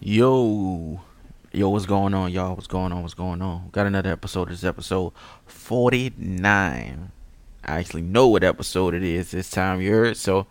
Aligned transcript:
Yo, 0.00 1.00
yo, 1.52 1.68
what's 1.68 1.86
going 1.86 2.12
on, 2.12 2.32
y'all? 2.32 2.56
What's 2.56 2.66
going 2.66 2.90
on? 2.92 3.02
What's 3.02 3.14
going 3.14 3.40
on? 3.40 3.68
Got 3.70 3.86
another 3.86 4.10
episode. 4.10 4.48
This 4.48 4.58
is 4.58 4.64
episode 4.64 5.12
49. 5.46 7.12
I 7.64 7.78
actually 7.78 8.02
know 8.02 8.26
what 8.26 8.42
episode 8.42 8.94
it 8.94 9.04
is 9.04 9.30
this 9.30 9.48
time. 9.48 9.80
You 9.80 9.92
heard? 9.92 10.16
So, 10.16 10.48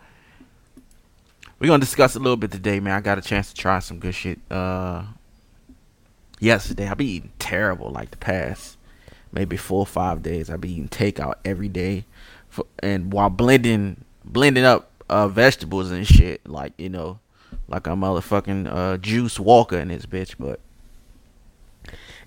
we're 1.58 1.66
gonna 1.66 1.80
discuss 1.80 2.16
a 2.16 2.18
little 2.18 2.38
bit 2.38 2.50
today, 2.50 2.80
man. 2.80 2.94
I 2.94 3.00
got 3.00 3.18
a 3.18 3.22
chance 3.22 3.50
to 3.50 3.54
try 3.54 3.78
some 3.80 3.98
good 3.98 4.14
shit. 4.14 4.38
Uh, 4.50 5.04
yesterday 6.40 6.88
I 6.88 6.94
be 6.94 7.06
eating 7.06 7.32
terrible, 7.38 7.90
like 7.90 8.12
the 8.12 8.16
past 8.16 8.78
maybe 9.32 9.58
four 9.58 9.80
or 9.80 9.86
five 9.86 10.22
days. 10.22 10.48
I 10.48 10.56
be 10.56 10.72
eating 10.72 10.88
takeout 10.88 11.34
every 11.44 11.68
day, 11.68 12.06
for, 12.48 12.64
and 12.78 13.12
while 13.12 13.28
blending 13.28 14.02
blending 14.24 14.64
up 14.64 14.90
uh, 15.10 15.28
vegetables 15.28 15.90
and 15.90 16.06
shit, 16.06 16.48
like 16.48 16.72
you 16.78 16.88
know, 16.88 17.18
like 17.68 17.86
a 17.86 17.90
motherfucking 17.90 18.68
uh, 18.72 18.96
juice 18.98 19.38
walker 19.40 19.78
in 19.78 19.88
this 19.88 20.06
bitch. 20.06 20.34
But 20.38 20.60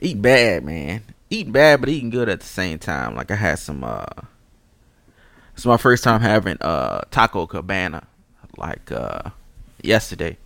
eat 0.01 0.21
bad, 0.21 0.63
man. 0.65 1.03
Eating 1.29 1.51
bad, 1.51 1.79
but 1.79 1.89
eating 1.89 2.09
good 2.09 2.29
at 2.29 2.39
the 2.39 2.45
same 2.45 2.79
time. 2.79 3.15
Like 3.15 3.31
I 3.31 3.35
had 3.35 3.59
some. 3.59 3.83
uh 3.83 4.05
It's 5.53 5.65
my 5.65 5.77
first 5.77 6.03
time 6.03 6.21
having 6.21 6.57
uh 6.61 7.01
taco 7.11 7.45
cabana, 7.47 8.07
like 8.57 8.91
uh 8.91 9.29
yesterday. 9.81 10.37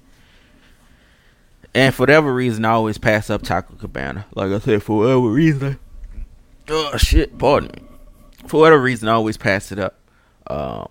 And 1.75 1.93
for 1.93 2.03
whatever 2.03 2.33
reason, 2.33 2.65
I 2.65 2.71
always 2.71 2.99
pass 2.99 3.31
up 3.31 3.41
Taco 3.41 3.73
Cabana. 3.75 4.27
Like 4.35 4.51
I 4.51 4.59
said, 4.59 4.83
for 4.83 4.99
whatever 4.99 5.27
reason. 5.27 5.79
Oh 6.69 6.95
shit! 6.97 7.37
Pardon 7.39 7.71
me. 7.75 7.87
For 8.47 8.59
whatever 8.59 8.81
reason, 8.83 9.09
I 9.09 9.13
always 9.13 9.37
pass 9.37 9.71
it 9.71 9.79
up. 9.79 9.95
Um, 10.45 10.87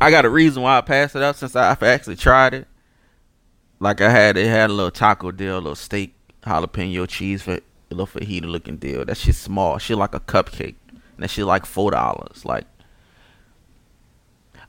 I 0.00 0.10
got 0.10 0.24
a 0.24 0.30
reason 0.30 0.62
why 0.62 0.78
I 0.78 0.80
passed 0.82 1.16
it 1.16 1.22
up 1.22 1.36
since 1.36 1.56
I've 1.56 1.82
actually 1.82 2.16
tried 2.16 2.54
it. 2.54 2.68
Like 3.80 4.00
I 4.00 4.10
had, 4.10 4.36
it 4.36 4.46
had 4.46 4.70
a 4.70 4.72
little 4.72 4.90
taco 4.90 5.30
deal, 5.30 5.54
a 5.54 5.56
little 5.56 5.74
steak, 5.74 6.14
jalapeno 6.42 7.08
cheese 7.08 7.42
for 7.42 7.54
a 7.54 7.60
little 7.90 8.06
fajita 8.06 8.44
looking 8.44 8.76
deal. 8.76 9.04
That 9.04 9.16
shit 9.16 9.34
small. 9.34 9.78
Shit 9.78 9.96
like 9.96 10.14
a 10.14 10.20
cupcake. 10.20 10.76
And 10.90 11.24
that 11.24 11.30
shit 11.30 11.46
like 11.46 11.66
four 11.66 11.90
dollars. 11.90 12.44
Like 12.44 12.66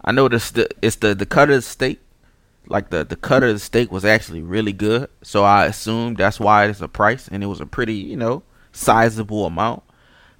I 0.03 0.11
noticed 0.11 0.55
the 0.55 0.69
it's 0.81 0.95
the 0.97 1.13
the 1.13 1.25
cut 1.25 1.49
of 1.49 1.57
the 1.57 1.61
steak. 1.61 1.99
Like 2.67 2.89
the 2.89 3.03
the 3.03 3.15
cut 3.15 3.43
of 3.43 3.53
the 3.53 3.59
steak 3.59 3.91
was 3.91 4.05
actually 4.05 4.41
really 4.41 4.73
good, 4.73 5.09
so 5.23 5.43
I 5.43 5.65
assumed 5.65 6.17
that's 6.17 6.39
why 6.39 6.65
it's 6.65 6.81
a 6.81 6.87
price, 6.87 7.27
and 7.27 7.43
it 7.43 7.47
was 7.47 7.59
a 7.59 7.65
pretty 7.65 7.95
you 7.95 8.15
know 8.15 8.43
sizable 8.71 9.45
amount. 9.45 9.83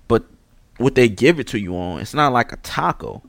But 0.08 0.25
what 0.77 0.95
they 0.95 1.09
give 1.09 1.39
it 1.39 1.47
to 1.47 1.59
you 1.59 1.75
on, 1.75 2.02
it's 2.02 2.14
not 2.14 2.31
like 2.31 2.52
a 2.52 2.58
taco. 2.58 3.23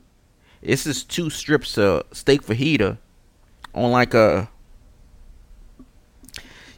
It's 0.61 0.83
just 0.83 1.09
two 1.09 1.29
strips 1.29 1.77
of 1.77 2.03
steak 2.11 2.43
fajita 2.43 2.97
on 3.73 3.91
like 3.91 4.13
a 4.13 4.49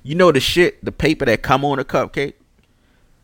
you 0.03 0.15
know 0.15 0.31
the 0.31 0.39
shit, 0.39 0.83
the 0.83 0.91
paper 0.91 1.25
that 1.25 1.41
come 1.41 1.63
on 1.63 1.79
a 1.79 1.85
cupcake. 1.85 2.33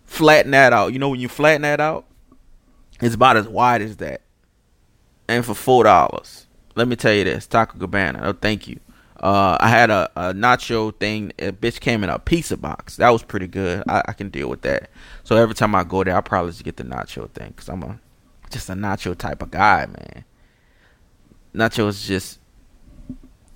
Flatten 0.06 0.52
that 0.52 0.74
out. 0.74 0.94
You 0.94 1.00
know 1.00 1.10
when 1.10 1.20
you 1.20 1.28
flatten 1.28 1.62
that 1.62 1.80
out, 1.80 2.06
it's 3.02 3.16
about 3.16 3.38
as 3.38 3.48
wide 3.48 3.82
as 3.82 3.98
that. 3.98 4.22
And 5.28 5.46
for 5.46 5.54
four 5.54 5.84
dollars, 5.84 6.48
let 6.76 6.88
me 6.88 6.96
tell 6.96 7.14
you 7.14 7.26
this, 7.26 7.46
Taco 7.46 7.78
Cabana. 7.78 8.22
Oh, 8.24 8.34
thank 8.34 8.68
you. 8.68 8.80
Uh, 9.20 9.58
I 9.60 9.68
had 9.68 9.90
a, 9.90 10.10
a, 10.16 10.34
nacho 10.34 10.98
thing. 10.98 11.34
A 11.40 11.52
bitch 11.52 11.82
came 11.82 12.06
in 12.06 12.10
a 12.10 12.18
pizza 12.18 12.56
box. 12.56 12.96
That 12.96 13.10
was 13.10 13.22
pretty 13.22 13.48
good. 13.48 13.84
I, 13.88 14.02
I, 14.08 14.14
can 14.14 14.30
deal 14.30 14.48
with 14.48 14.62
that. 14.62 14.90
So 15.26 15.36
every 15.36 15.56
time 15.56 15.76
I 15.76 15.84
go 15.84 16.06
there, 16.06 16.16
I 16.16 16.22
probably 16.22 16.52
just 16.52 16.64
get 16.64 16.78
the 16.78 16.86
nacho 16.86 17.30
thing 17.32 17.50
because 17.50 17.68
I'm 17.68 17.84
a 17.84 18.00
just 18.50 18.70
a 18.70 18.74
nacho 18.74 19.18
type 19.18 19.42
of 19.42 19.52
guy, 19.52 19.88
man. 19.88 20.24
Nachos 21.54 22.06
just, 22.06 22.40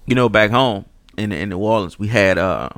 you 0.06 0.16
know, 0.16 0.30
back 0.30 0.52
home 0.52 0.86
in 1.18 1.32
in 1.32 1.50
New 1.50 1.60
Orleans, 1.60 2.00
we 2.00 2.08
had 2.08 2.38
uh, 2.38 2.70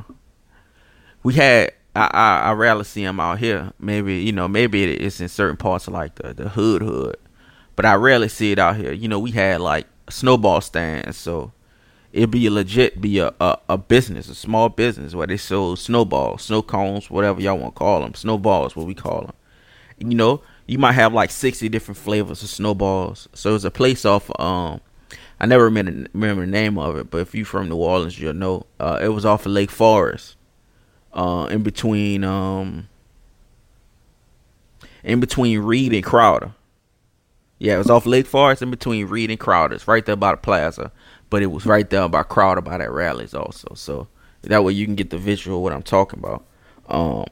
we 1.23 1.33
had 1.33 1.71
I, 1.95 2.09
I, 2.13 2.39
I 2.49 2.51
rarely 2.53 2.83
see 2.83 3.03
them 3.03 3.19
out 3.19 3.39
here. 3.39 3.71
Maybe 3.79 4.17
you 4.17 4.31
know, 4.31 4.47
maybe 4.47 4.83
it's 4.83 5.21
in 5.21 5.29
certain 5.29 5.57
parts 5.57 5.87
of 5.87 5.93
like 5.93 6.15
the 6.15 6.33
the 6.33 6.49
hood 6.49 6.81
hood, 6.81 7.15
but 7.75 7.85
I 7.85 7.95
rarely 7.95 8.27
see 8.27 8.51
it 8.51 8.59
out 8.59 8.75
here. 8.75 8.91
You 8.91 9.07
know, 9.07 9.19
we 9.19 9.31
had 9.31 9.61
like 9.61 9.87
snowball 10.09 10.61
stands, 10.61 11.17
so 11.17 11.53
it'd 12.11 12.31
be 12.31 12.45
a 12.45 12.51
legit 12.51 13.01
be 13.01 13.19
a, 13.19 13.33
a, 13.39 13.57
a 13.69 13.77
business, 13.77 14.29
a 14.29 14.35
small 14.35 14.69
business 14.69 15.15
where 15.15 15.27
they 15.27 15.37
sell 15.37 15.75
snowballs, 15.75 16.43
snow 16.43 16.61
cones, 16.61 17.09
whatever 17.09 17.41
y'all 17.41 17.57
want 17.57 17.75
to 17.75 17.79
call 17.79 18.01
them. 18.01 18.13
Snowballs, 18.13 18.75
what 18.75 18.85
we 18.85 18.93
call 18.93 19.21
them. 19.21 19.33
You 19.97 20.15
know, 20.15 20.41
you 20.67 20.77
might 20.77 20.93
have 20.93 21.13
like 21.13 21.31
sixty 21.31 21.69
different 21.69 21.97
flavors 21.97 22.43
of 22.43 22.49
snowballs. 22.49 23.29
So 23.33 23.55
it's 23.55 23.63
a 23.63 23.71
place 23.71 24.03
off. 24.03 24.29
Um, 24.39 24.81
I 25.39 25.45
never 25.45 25.65
remember, 25.65 26.07
remember 26.13 26.45
the 26.45 26.51
name 26.51 26.77
of 26.77 26.95
it, 26.95 27.11
but 27.11 27.19
if 27.19 27.35
you 27.35 27.45
from 27.45 27.69
New 27.69 27.75
Orleans, 27.75 28.19
you'll 28.19 28.33
know. 28.33 28.65
Uh, 28.79 28.99
it 29.01 29.09
was 29.09 29.25
off 29.25 29.45
of 29.45 29.51
Lake 29.51 29.71
Forest, 29.71 30.37
uh, 31.13 31.47
in 31.51 31.61
between 31.63 32.23
um, 32.23 32.87
in 35.03 35.19
between 35.19 35.59
Read 35.59 35.93
and 35.93 36.03
Crowder. 36.03 36.53
Yeah, 37.59 37.75
it 37.75 37.79
was 37.79 37.89
off 37.89 38.05
Lake 38.05 38.27
Forest 38.27 38.61
in 38.61 38.71
between 38.71 39.07
Read 39.07 39.29
and 39.29 39.39
Crowder. 39.39 39.75
It's 39.75 39.87
right 39.87 40.05
there 40.05 40.15
by 40.15 40.31
the 40.31 40.37
plaza 40.37 40.91
but 41.29 41.41
it 41.41 41.47
was 41.47 41.65
right 41.65 41.89
there 41.89 42.07
by 42.07 42.23
Crowder 42.23 42.61
by 42.61 42.77
that 42.77 42.91
Rally's 42.91 43.33
also. 43.33 43.73
So 43.75 44.07
that 44.43 44.63
way 44.63 44.73
you 44.73 44.85
can 44.85 44.95
get 44.95 45.09
the 45.09 45.17
visual 45.17 45.57
of 45.57 45.63
what 45.63 45.73
I'm 45.73 45.83
talking 45.83 46.19
about. 46.19 46.45
Um, 46.87 47.25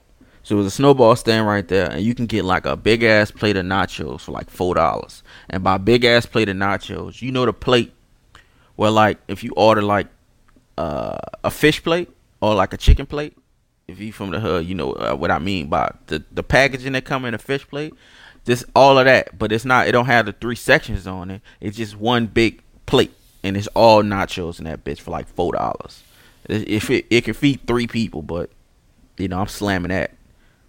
so 0.43 0.55
it 0.55 0.57
was 0.57 0.67
a 0.67 0.71
snowball 0.71 1.15
stand 1.15 1.47
right 1.47 1.67
there, 1.67 1.89
and 1.89 2.01
you 2.01 2.13
can 2.13 2.25
get 2.25 2.45
like 2.45 2.65
a 2.65 2.75
big 2.75 3.03
ass 3.03 3.31
plate 3.31 3.55
of 3.55 3.65
nachos 3.65 4.21
for 4.21 4.31
like 4.31 4.49
four 4.49 4.75
dollars. 4.75 5.23
And 5.49 5.63
by 5.63 5.77
big 5.77 6.03
ass 6.03 6.25
plate 6.25 6.49
of 6.49 6.57
nachos, 6.57 7.21
you 7.21 7.31
know 7.31 7.45
the 7.45 7.53
plate 7.53 7.93
where 8.75 8.91
like 8.91 9.17
if 9.27 9.43
you 9.43 9.53
order 9.55 9.81
like 9.81 10.07
uh, 10.77 11.17
a 11.43 11.49
fish 11.49 11.81
plate 11.83 12.09
or 12.41 12.53
like 12.55 12.73
a 12.73 12.77
chicken 12.77 13.05
plate, 13.05 13.37
if 13.87 13.99
you 13.99 14.11
from 14.11 14.31
the 14.31 14.39
hood, 14.39 14.65
you 14.65 14.75
know 14.75 14.93
uh, 14.93 15.15
what 15.15 15.31
I 15.31 15.39
mean 15.39 15.67
by 15.67 15.91
the 16.07 16.23
the 16.31 16.43
packaging 16.43 16.93
that 16.93 17.05
come 17.05 17.25
in 17.25 17.33
a 17.33 17.39
fish 17.39 17.67
plate. 17.67 17.93
Just 18.45 18.65
all 18.75 18.99
of 18.99 19.05
that, 19.05 19.39
but 19.39 19.53
it's 19.53 19.63
not. 19.63 19.87
It 19.87 19.93
don't 19.93 20.07
have 20.07 20.25
the 20.25 20.33
three 20.33 20.57
sections 20.57 21.07
on 21.07 21.31
it. 21.31 21.41
It's 21.61 21.77
just 21.77 21.95
one 21.95 22.27
big 22.27 22.61
plate 22.85 23.13
and 23.43 23.57
it's 23.57 23.67
all 23.67 24.01
nachos 24.01 24.57
in 24.57 24.65
that 24.65 24.83
bitch 24.83 24.99
for 24.99 25.11
like 25.11 25.27
four 25.27 25.51
dollars. 25.53 26.01
If 26.49 26.89
it 26.89 27.05
it 27.09 27.25
can 27.25 27.33
feed 27.33 27.67
three 27.67 27.87
people, 27.87 28.21
but 28.21 28.49
you 29.17 29.27
know 29.27 29.39
I'm 29.39 29.47
slamming 29.47 29.89
that. 29.89 30.11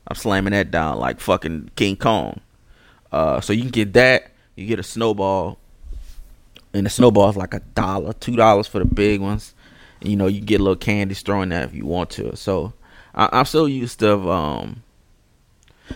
I'm 0.06 0.16
slamming 0.16 0.53
that 0.53 0.70
down 0.70 0.98
like 0.98 1.20
fucking 1.20 1.70
King 1.76 1.97
Kong. 1.97 2.41
Uh, 3.10 3.41
so 3.41 3.53
you 3.53 3.62
can 3.62 3.70
get 3.70 3.92
that. 3.94 4.31
You 4.56 4.66
get 4.66 4.78
a 4.78 4.84
snowball, 4.84 5.59
and 6.72 6.87
the 6.87 6.91
snowball 6.91 7.31
is 7.31 7.37
like 7.37 7.54
a 7.54 7.60
dollar, 7.60 8.12
two 8.12 8.37
dollars 8.37 8.66
for 8.66 8.78
the 8.78 8.84
big 8.84 9.20
ones. 9.20 9.54
And, 10.00 10.10
you 10.10 10.16
know 10.16 10.26
you 10.26 10.41
get 10.41 10.60
a 10.60 10.62
little 10.62 10.76
candy 10.76 11.14
throwing 11.14 11.48
that 11.50 11.64
if 11.64 11.75
you 11.75 11.87
want 11.87 12.10
to. 12.10 12.37
So 12.37 12.72
I, 13.14 13.41
am 13.41 13.47
so 13.47 13.66
used 13.66 14.00
to 14.00 14.31
um, 14.31 14.82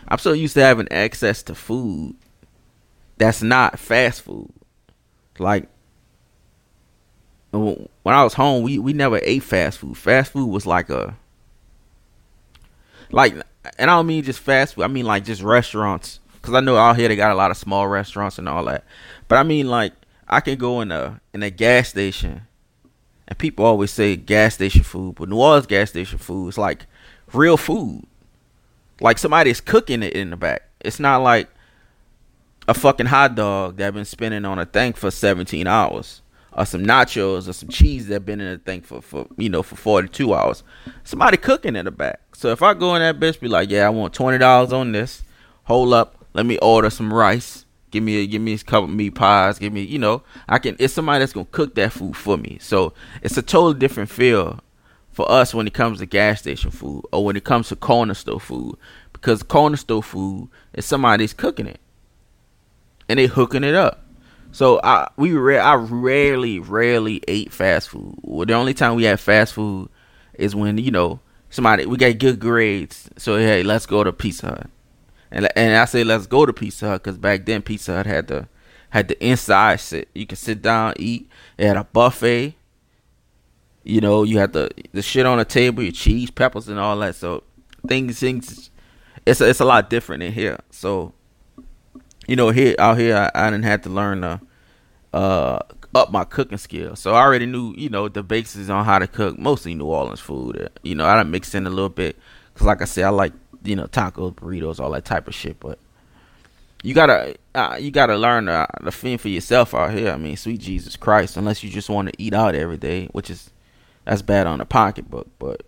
I'm 0.09 0.19
so 0.19 0.33
used 0.33 0.55
to 0.55 0.61
having 0.61 0.91
access 0.91 1.43
to 1.45 1.55
food 1.55 2.17
that's 3.19 3.43
not 3.43 3.79
fast 3.79 4.23
food. 4.23 4.53
Like 5.39 5.69
when 7.51 7.89
I 8.05 8.25
was 8.25 8.35
home, 8.35 8.63
we 8.63 8.79
we 8.79 8.93
never 8.93 9.21
ate 9.23 9.43
fast 9.43 9.79
food. 9.79 9.97
Fast 9.97 10.33
food 10.33 10.47
was 10.47 10.67
like 10.67 10.91
a 10.91 11.17
like, 13.11 13.35
and 13.79 13.91
I 13.91 13.97
don't 13.97 14.07
mean 14.07 14.23
just 14.23 14.41
fast 14.41 14.75
food. 14.75 14.85
I 14.85 14.89
mean 14.89 15.05
like 15.05 15.25
just 15.25 15.43
restaurants. 15.43 16.21
Cause 16.43 16.55
I 16.55 16.61
know 16.61 16.77
out 16.77 16.97
here 16.97 17.09
they 17.09 17.17
got 17.17 17.33
a 17.33 17.35
lot 17.35 17.51
of 17.51 17.57
small 17.57 17.89
restaurants 17.89 18.39
and 18.39 18.49
all 18.49 18.65
that. 18.67 18.85
But 19.27 19.37
I 19.37 19.43
mean 19.43 19.69
like 19.69 19.93
I 20.29 20.41
can 20.41 20.57
go 20.57 20.81
in 20.81 20.93
a 20.93 21.21
in 21.35 21.43
a 21.43 21.51
gas 21.51 21.89
station, 21.89 22.43
and 23.27 23.39
people 23.39 23.65
always 23.65 23.91
say 23.91 24.17
gas 24.17 24.55
station 24.55 24.83
food, 24.83 25.17
but 25.17 25.29
New 25.29 25.39
Orleans 25.39 25.67
gas 25.67 25.91
station 25.91 26.19
food 26.19 26.49
is 26.49 26.59
like 26.59 26.87
real 27.33 27.57
food. 27.57 28.05
Like 29.01 29.19
somebody's 29.19 29.61
cooking 29.61 30.03
it 30.03 30.15
in 30.15 30.31
the 30.31 30.37
back. 30.37 30.63
It's 30.81 31.01
not 31.01 31.23
like 31.23 31.49
a 32.67 32.75
fucking 32.75 33.07
hot 33.07 33.35
dog 33.35 33.77
that 33.77 33.95
been 33.95 34.05
spinning 34.05 34.45
on 34.45 34.59
a 34.59 34.67
thing 34.67 34.93
for 34.93 35.11
17 35.11 35.67
hours 35.67 36.23
or 36.53 36.65
some 36.65 36.85
nachos 36.85 37.49
or 37.49 37.53
some 37.53 37.69
cheese 37.69 38.07
that 38.09 38.25
been 38.25 38.41
in 38.41 38.53
the 38.53 38.59
thing 38.59 38.81
for, 38.81 39.01
for 39.03 39.27
you 39.37 39.49
know 39.49 39.63
for 39.63 39.77
42 39.77 40.35
hours. 40.35 40.63
Somebody 41.05 41.37
cooking 41.37 41.77
in 41.77 41.85
the 41.85 41.91
back. 41.91 42.21
So 42.35 42.51
if 42.51 42.63
i 42.63 42.75
go 42.75 42.95
in 42.95 43.03
that 43.03 43.21
bitch 43.21 43.41
be 43.41 43.49
like 43.49 43.71
yeah 43.71 43.87
i 43.87 43.91
want 43.91 44.15
$20 44.15 44.73
on 44.73 44.93
this. 44.93 45.23
Hold 45.65 45.93
up. 45.93 46.25
Let 46.35 46.47
me 46.47 46.59
order 46.59 46.91
some 46.91 47.13
rice. 47.13 47.65
Give 47.91 48.03
me 48.03 48.23
a 48.23 48.27
give 48.27 48.43
me 48.43 48.55
a 48.55 48.59
couple 48.59 48.89
meat 48.89 49.15
pies. 49.15 49.59
Give 49.59 49.73
me 49.73 49.83
you 49.83 49.99
know 49.99 50.23
i 50.49 50.59
can 50.59 50.77
it's 50.79 50.95
somebody 50.95 51.21
that's 51.21 51.33
gonna 51.33 51.47
cook 51.51 51.75
that 51.75 51.93
food 51.93 52.17
for 52.17 52.37
me. 52.37 52.59
So 52.61 52.93
it's 53.23 53.37
a 53.37 53.43
totally 53.43 53.79
different 53.79 54.11
feel 54.11 54.61
for 55.11 55.31
us 55.31 55.53
when 55.53 55.67
it 55.67 55.75
comes 55.75 55.99
to 55.99 56.07
gas 56.07 56.41
station 56.41 56.71
food 56.71 57.05
or 57.13 57.25
when 57.25 57.37
it 57.37 57.45
comes 57.45 57.69
to 57.69 57.77
corner 57.77 58.15
store 58.15 58.41
food. 58.41 58.77
Because 59.13 59.43
corner 59.43 59.77
store 59.77 60.03
food 60.03 60.49
is 60.75 60.85
somebody's 60.85 61.33
cooking 61.33 61.67
it. 61.67 61.81
And 63.09 63.19
they 63.19 63.27
hooking 63.27 63.65
it 63.65 63.75
up 63.75 64.08
so 64.53 64.81
I 64.83 65.09
we 65.17 65.33
re- 65.33 65.59
I 65.59 65.75
rarely 65.75 66.59
rarely 66.59 67.23
ate 67.29 67.53
fast 67.53 67.91
food. 67.91 68.15
Well, 68.23 68.47
the 68.47 68.55
only 68.55 68.75
time 68.75 68.95
we 68.95 69.05
had 69.05 69.21
fast 69.21 69.55
food 69.55 69.89
is 70.35 70.55
when 70.55 70.79
you 70.79 70.91
know 70.91 71.21
somebody 71.51 71.87
we 71.87 71.97
got 71.97 72.19
good 72.19 72.41
grades. 72.41 73.11
So 73.17 73.37
hey, 73.37 73.63
let's 73.63 73.87
go 73.87 74.05
to 74.05 74.13
Pizza 74.13 74.49
Hut. 74.49 74.71
And 75.31 75.49
and 75.57 75.77
I 75.77 75.85
say 75.85 76.05
let's 76.05 76.27
go 76.27 76.47
to 76.47 76.53
Pizza 76.53 76.89
Hut 76.89 77.03
because 77.03 77.19
back 77.19 77.47
then 77.47 77.63
Pizza 77.63 77.95
Hut 77.95 78.07
had 78.07 78.29
the 78.29 78.49
had 78.91 79.09
the 79.09 79.25
inside 79.25 79.81
sit. 79.81 80.09
You 80.15 80.27
can 80.27 80.37
sit 80.37 80.63
down 80.63 80.95
eat. 80.97 81.29
It 81.59 81.67
had 81.67 81.77
a 81.77 81.85
buffet. 81.85 82.55
You 83.85 84.01
know, 84.01 84.23
you 84.23 84.39
had 84.39 84.53
the 84.53 84.71
the 84.93 85.03
shit 85.03 85.27
on 85.27 85.39
the 85.39 85.45
table, 85.45 85.83
your 85.83 85.93
cheese, 85.93 86.31
peppers, 86.31 86.69
and 86.69 86.79
all 86.79 86.99
that. 86.99 87.15
So 87.15 87.43
things 87.87 88.19
things 88.19 88.71
it's 89.27 89.41
a, 89.41 89.49
it's 89.49 89.61
a 89.61 89.65
lot 89.65 89.91
different 89.91 90.23
in 90.23 90.33
here. 90.33 90.59
So 90.71 91.13
you 92.29 92.37
know, 92.37 92.51
here 92.51 92.77
out 92.79 92.99
here, 92.99 93.17
I, 93.35 93.47
I 93.47 93.51
didn't 93.51 93.65
have 93.65 93.83
to 93.83 93.89
learn 93.89 94.21
to 94.21 94.41
uh, 95.13 95.59
up 95.95 96.13
my 96.13 96.25
cooking 96.25 96.59
skills. 96.59 97.01
So 97.01 97.15
I 97.15 97.23
already 97.23 97.47
knew, 97.47 97.75
you 97.77 97.89
know, 97.89 98.09
the 98.09 98.23
basics 98.23 98.69
on 98.69 98.85
how 98.85 98.99
to 98.99 99.07
cook 99.07 99.39
mostly 99.39 99.75
New 99.75 99.87
Orleans 99.87 100.21
food. 100.21 100.71
You 100.83 100.95
know, 100.95 101.07
I 101.07 101.17
done 101.17 101.31
mixed 101.31 101.55
in 101.55 101.67
a 101.67 101.71
little 101.71 101.89
bit 101.89 102.17
because, 102.53 102.67
like 102.67 102.83
I 102.83 102.85
said, 102.85 103.05
I 103.05 103.09
like 103.09 103.33
you 103.65 103.75
know 103.75 103.87
tacos, 103.87 104.35
burritos, 104.35 104.79
all 104.79 104.91
that 104.93 105.07
type 105.07 105.27
of 105.27 105.35
shit. 105.35 105.59
But 105.59 105.79
you 106.83 106.95
gotta 106.95 107.35
uh, 107.55 107.79
you 107.81 107.91
gotta 107.91 108.17
learn 108.17 108.45
to, 108.47 108.67
to 108.85 108.91
fend 108.93 109.23
for 109.23 109.29
yourself 109.29 109.75
out 109.75 109.93
here. 109.93 110.11
I 110.11 110.19
mean, 110.19 110.37
sweet 110.37 110.61
Jesus 110.61 110.97
Christ, 110.97 111.39
unless 111.39 111.65
you 111.65 111.71
just 111.71 111.89
want 111.89 112.09
to 112.09 112.15
eat 112.23 112.35
out 112.35 112.55
every 112.55 112.77
day, 112.77 113.07
which 113.13 113.31
is 113.31 113.51
that's 114.05 114.23
bad 114.23 114.47
on 114.47 114.59
the 114.59 114.67
pocketbook, 114.67 115.29
but 115.39 115.63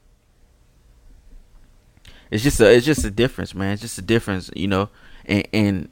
it's 2.31 2.43
just 2.43 2.61
a 2.61 2.71
it's 2.71 2.87
just 2.87 3.05
a 3.05 3.11
difference, 3.11 3.55
man. 3.55 3.73
It's 3.73 3.83
just 3.83 3.99
a 3.99 4.03
difference, 4.03 4.51
you 4.55 4.69
know, 4.69 4.91
and 5.25 5.49
and 5.55 5.89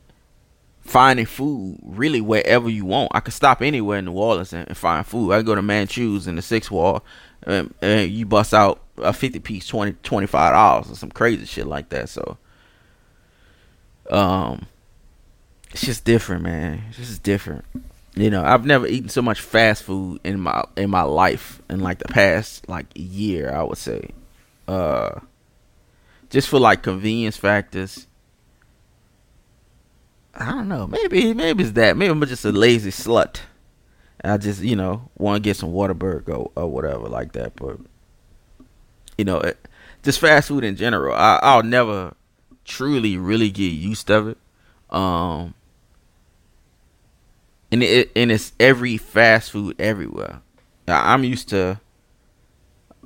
finding 0.88 1.26
food 1.26 1.78
really 1.82 2.20
wherever 2.20 2.68
you 2.68 2.84
want. 2.84 3.12
I 3.14 3.20
could 3.20 3.34
stop 3.34 3.62
anywhere 3.62 3.98
in 3.98 4.06
New 4.06 4.12
Orleans 4.12 4.52
and, 4.52 4.66
and 4.68 4.76
find 4.76 5.06
food. 5.06 5.32
I 5.32 5.42
go 5.42 5.54
to 5.54 5.62
Manchu's 5.62 6.26
in 6.26 6.36
the 6.36 6.42
Sixth 6.42 6.70
Ward, 6.70 7.02
and, 7.44 7.72
and 7.82 8.10
you 8.10 8.26
bust 8.26 8.54
out 8.54 8.80
a 8.96 9.12
fifty 9.12 9.38
piece 9.38 9.66
20 9.66 9.92
25 10.02 10.52
dollars 10.52 10.90
or 10.90 10.94
some 10.94 11.10
crazy 11.10 11.44
shit 11.44 11.66
like 11.66 11.90
that. 11.90 12.08
So, 12.08 12.38
um, 14.10 14.66
it's 15.70 15.82
just 15.82 16.04
different, 16.04 16.42
man. 16.42 16.84
It's 16.88 16.98
just 16.98 17.22
different. 17.22 17.64
You 18.14 18.30
know, 18.30 18.42
I've 18.42 18.66
never 18.66 18.86
eaten 18.86 19.10
so 19.10 19.22
much 19.22 19.40
fast 19.40 19.84
food 19.84 20.20
in 20.24 20.40
my 20.40 20.64
in 20.76 20.90
my 20.90 21.02
life 21.02 21.62
in 21.68 21.80
like 21.80 21.98
the 21.98 22.08
past 22.08 22.68
like 22.68 22.86
year. 22.94 23.52
I 23.52 23.62
would 23.62 23.78
say, 23.78 24.10
uh, 24.66 25.20
just 26.30 26.48
for 26.48 26.58
like 26.58 26.82
convenience 26.82 27.36
factors 27.36 28.06
I 30.38 30.52
don't 30.52 30.68
know. 30.68 30.86
Maybe 30.86 31.34
maybe 31.34 31.64
it's 31.64 31.72
that. 31.72 31.96
Maybe 31.96 32.10
I'm 32.10 32.24
just 32.24 32.44
a 32.44 32.52
lazy 32.52 32.90
slut. 32.90 33.40
I 34.24 34.36
just 34.36 34.62
you 34.62 34.76
know 34.76 35.10
want 35.16 35.42
to 35.42 35.48
get 35.48 35.56
some 35.56 35.72
Whataburger 35.72 36.28
or, 36.28 36.52
or 36.54 36.68
whatever 36.68 37.08
like 37.08 37.32
that. 37.32 37.56
But 37.56 37.78
you 39.16 39.24
know, 39.24 39.40
it, 39.40 39.68
just 40.02 40.20
fast 40.20 40.48
food 40.48 40.62
in 40.62 40.76
general. 40.76 41.14
I, 41.14 41.40
I'll 41.42 41.64
never 41.64 42.14
truly 42.64 43.16
really 43.16 43.50
get 43.50 43.72
used 43.72 44.10
of 44.10 44.28
it. 44.28 44.38
Um, 44.90 45.54
and 47.72 47.82
it 47.82 48.12
and 48.14 48.30
it's 48.30 48.52
every 48.60 48.96
fast 48.96 49.50
food 49.50 49.74
everywhere. 49.80 50.40
I'm 50.86 51.24
used 51.24 51.48
to, 51.50 51.80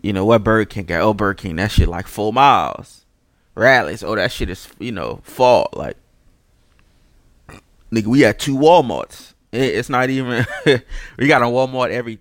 you 0.02 0.12
know, 0.12 0.24
what 0.24 0.44
Burger 0.44 0.66
King 0.66 0.84
got. 0.84 1.00
Oh, 1.00 1.14
Burger 1.14 1.34
King, 1.34 1.56
that 1.56 1.70
shit 1.70 1.88
like 1.88 2.06
four 2.06 2.32
miles. 2.32 3.06
Rally's, 3.54 4.02
oh, 4.02 4.14
that 4.14 4.32
shit 4.32 4.50
is 4.50 4.68
you 4.78 4.92
know 4.92 5.20
fall 5.24 5.70
like 5.72 5.96
nigga, 7.92 8.06
we 8.06 8.20
had 8.20 8.38
two 8.38 8.56
Walmarts. 8.56 9.34
It's 9.52 9.90
not 9.90 10.08
even. 10.08 10.46
we 11.18 11.26
got 11.26 11.42
a 11.42 11.46
Walmart 11.46 11.90
every 11.90 12.18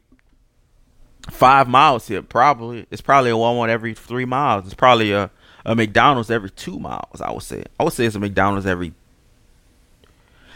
five 1.29 1.67
miles 1.67 2.07
here. 2.07 2.21
Probably 2.21 2.85
it's 2.91 3.01
probably 3.01 3.31
a 3.31 3.35
Walmart 3.35 3.69
every 3.69 3.93
three 3.93 4.25
miles. 4.25 4.65
It's 4.65 4.73
probably 4.73 5.13
a 5.13 5.31
a 5.65 5.75
McDonald's 5.75 6.29
every 6.29 6.49
two 6.49 6.77
miles. 6.77 7.21
I 7.21 7.31
would 7.31 7.43
say. 7.43 7.63
I 7.79 7.83
would 7.83 7.93
say 7.93 8.05
it's 8.05 8.15
a 8.15 8.19
McDonald's 8.19 8.65
every. 8.65 8.93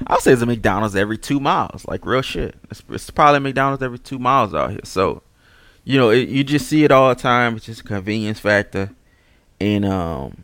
I 0.06 0.16
would 0.16 0.24
say 0.24 0.34
it's 0.34 0.42
a 0.42 0.46
McDonald's 0.46 0.98
every 0.98 1.18
two 1.18 1.40
miles. 1.40 1.86
Like 1.88 2.06
real 2.06 2.22
shit. 2.22 2.56
It's, 2.70 2.84
it's 2.90 3.10
probably 3.10 3.40
McDonald's 3.40 3.82
every 3.82 4.00
two 4.00 4.20
miles 4.20 4.54
out 4.54 4.72
here. 4.72 4.82
So, 4.84 5.24
you 5.86 5.98
know, 5.98 6.10
it, 6.10 6.28
you 6.28 6.44
just 6.44 6.68
see 6.68 6.84
it 6.84 6.92
all 6.92 7.08
the 7.08 7.16
time. 7.16 7.56
It's 7.56 7.68
just 7.68 7.82
a 7.82 7.86
convenience 7.86 8.40
factor, 8.42 8.92
and 9.62 9.86
um, 9.86 10.44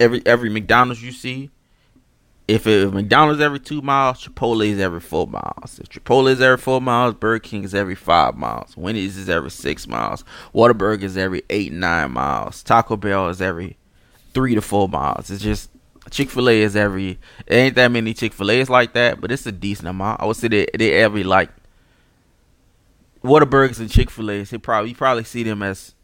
every 0.00 0.22
every 0.24 0.48
McDonald's 0.48 1.02
you 1.02 1.12
see 1.12 1.50
if, 2.52 2.66
it, 2.66 2.88
if 2.88 2.92
McDonald's 2.92 3.40
every 3.40 3.60
two 3.60 3.80
miles, 3.80 4.22
Chipotle 4.22 4.66
is 4.66 4.78
every 4.78 5.00
four 5.00 5.26
miles. 5.26 5.78
If 5.78 5.88
Chipotle 5.88 6.30
is 6.30 6.40
every 6.40 6.58
four 6.58 6.80
miles, 6.80 7.14
Burger 7.14 7.38
King 7.38 7.64
is 7.64 7.74
every 7.74 7.94
five 7.94 8.36
miles. 8.36 8.76
Wendy's 8.76 9.16
is 9.16 9.28
every 9.28 9.50
six 9.50 9.86
miles. 9.86 10.24
Whataburger 10.54 11.02
is 11.02 11.16
every 11.16 11.42
eight 11.50 11.72
nine 11.72 12.12
miles. 12.12 12.62
Taco 12.62 12.96
Bell 12.96 13.28
is 13.28 13.40
every 13.40 13.76
three 14.34 14.54
to 14.54 14.60
four 14.60 14.88
miles. 14.88 15.30
It's 15.30 15.42
just 15.42 15.70
Chick 16.10 16.30
Fil 16.30 16.50
A 16.50 16.60
is 16.60 16.76
every. 16.76 17.18
It 17.46 17.54
ain't 17.54 17.74
that 17.76 17.88
many 17.88 18.12
Chick 18.12 18.32
Fil 18.32 18.50
A's 18.50 18.68
like 18.68 18.92
that, 18.92 19.20
but 19.20 19.32
it's 19.32 19.46
a 19.46 19.52
decent 19.52 19.88
amount. 19.88 20.20
I 20.20 20.26
would 20.26 20.36
say 20.36 20.48
they 20.48 20.66
they 20.76 20.92
every 20.94 21.24
like 21.24 21.50
Whataburgers 23.24 23.80
and 23.80 23.90
Chick 23.90 24.10
Fil 24.10 24.30
A's. 24.30 24.52
Probably 24.62 24.90
you 24.90 24.96
probably 24.96 25.24
see 25.24 25.42
them 25.42 25.62
as 25.62 25.94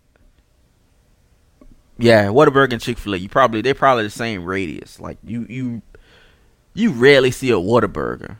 yeah, 1.99 2.27
Whataburger 2.27 2.73
and 2.73 2.81
Chick 2.81 2.97
Fil 2.97 3.15
A. 3.15 3.17
You 3.19 3.29
probably 3.29 3.61
they're 3.61 3.75
probably 3.75 4.05
the 4.05 4.11
same 4.11 4.45
radius. 4.45 4.99
Like 4.99 5.19
you 5.25 5.45
you 5.49 5.83
you 6.79 6.93
rarely 6.93 7.33
see 7.33 7.51
a 7.51 7.55
Whataburger. 7.55 8.37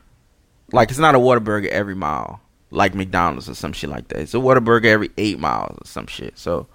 Like 0.71 0.89
it's 0.89 0.99
not 0.99 1.13
a 1.13 1.19
Whataburger 1.19 1.67
every 1.67 1.95
mile, 1.95 2.39
like 2.71 2.95
McDonald's 2.95 3.49
or 3.49 3.53
some 3.53 3.73
shit 3.73 3.89
like 3.89 4.07
that. 4.07 4.19
It's 4.19 4.33
a 4.33 4.37
Whataburger 4.37 4.85
every 4.85 5.09
eight 5.17 5.39
miles 5.39 5.77
or 5.77 5.85
some 5.85 6.07
shit. 6.07 6.37
So 6.37 6.67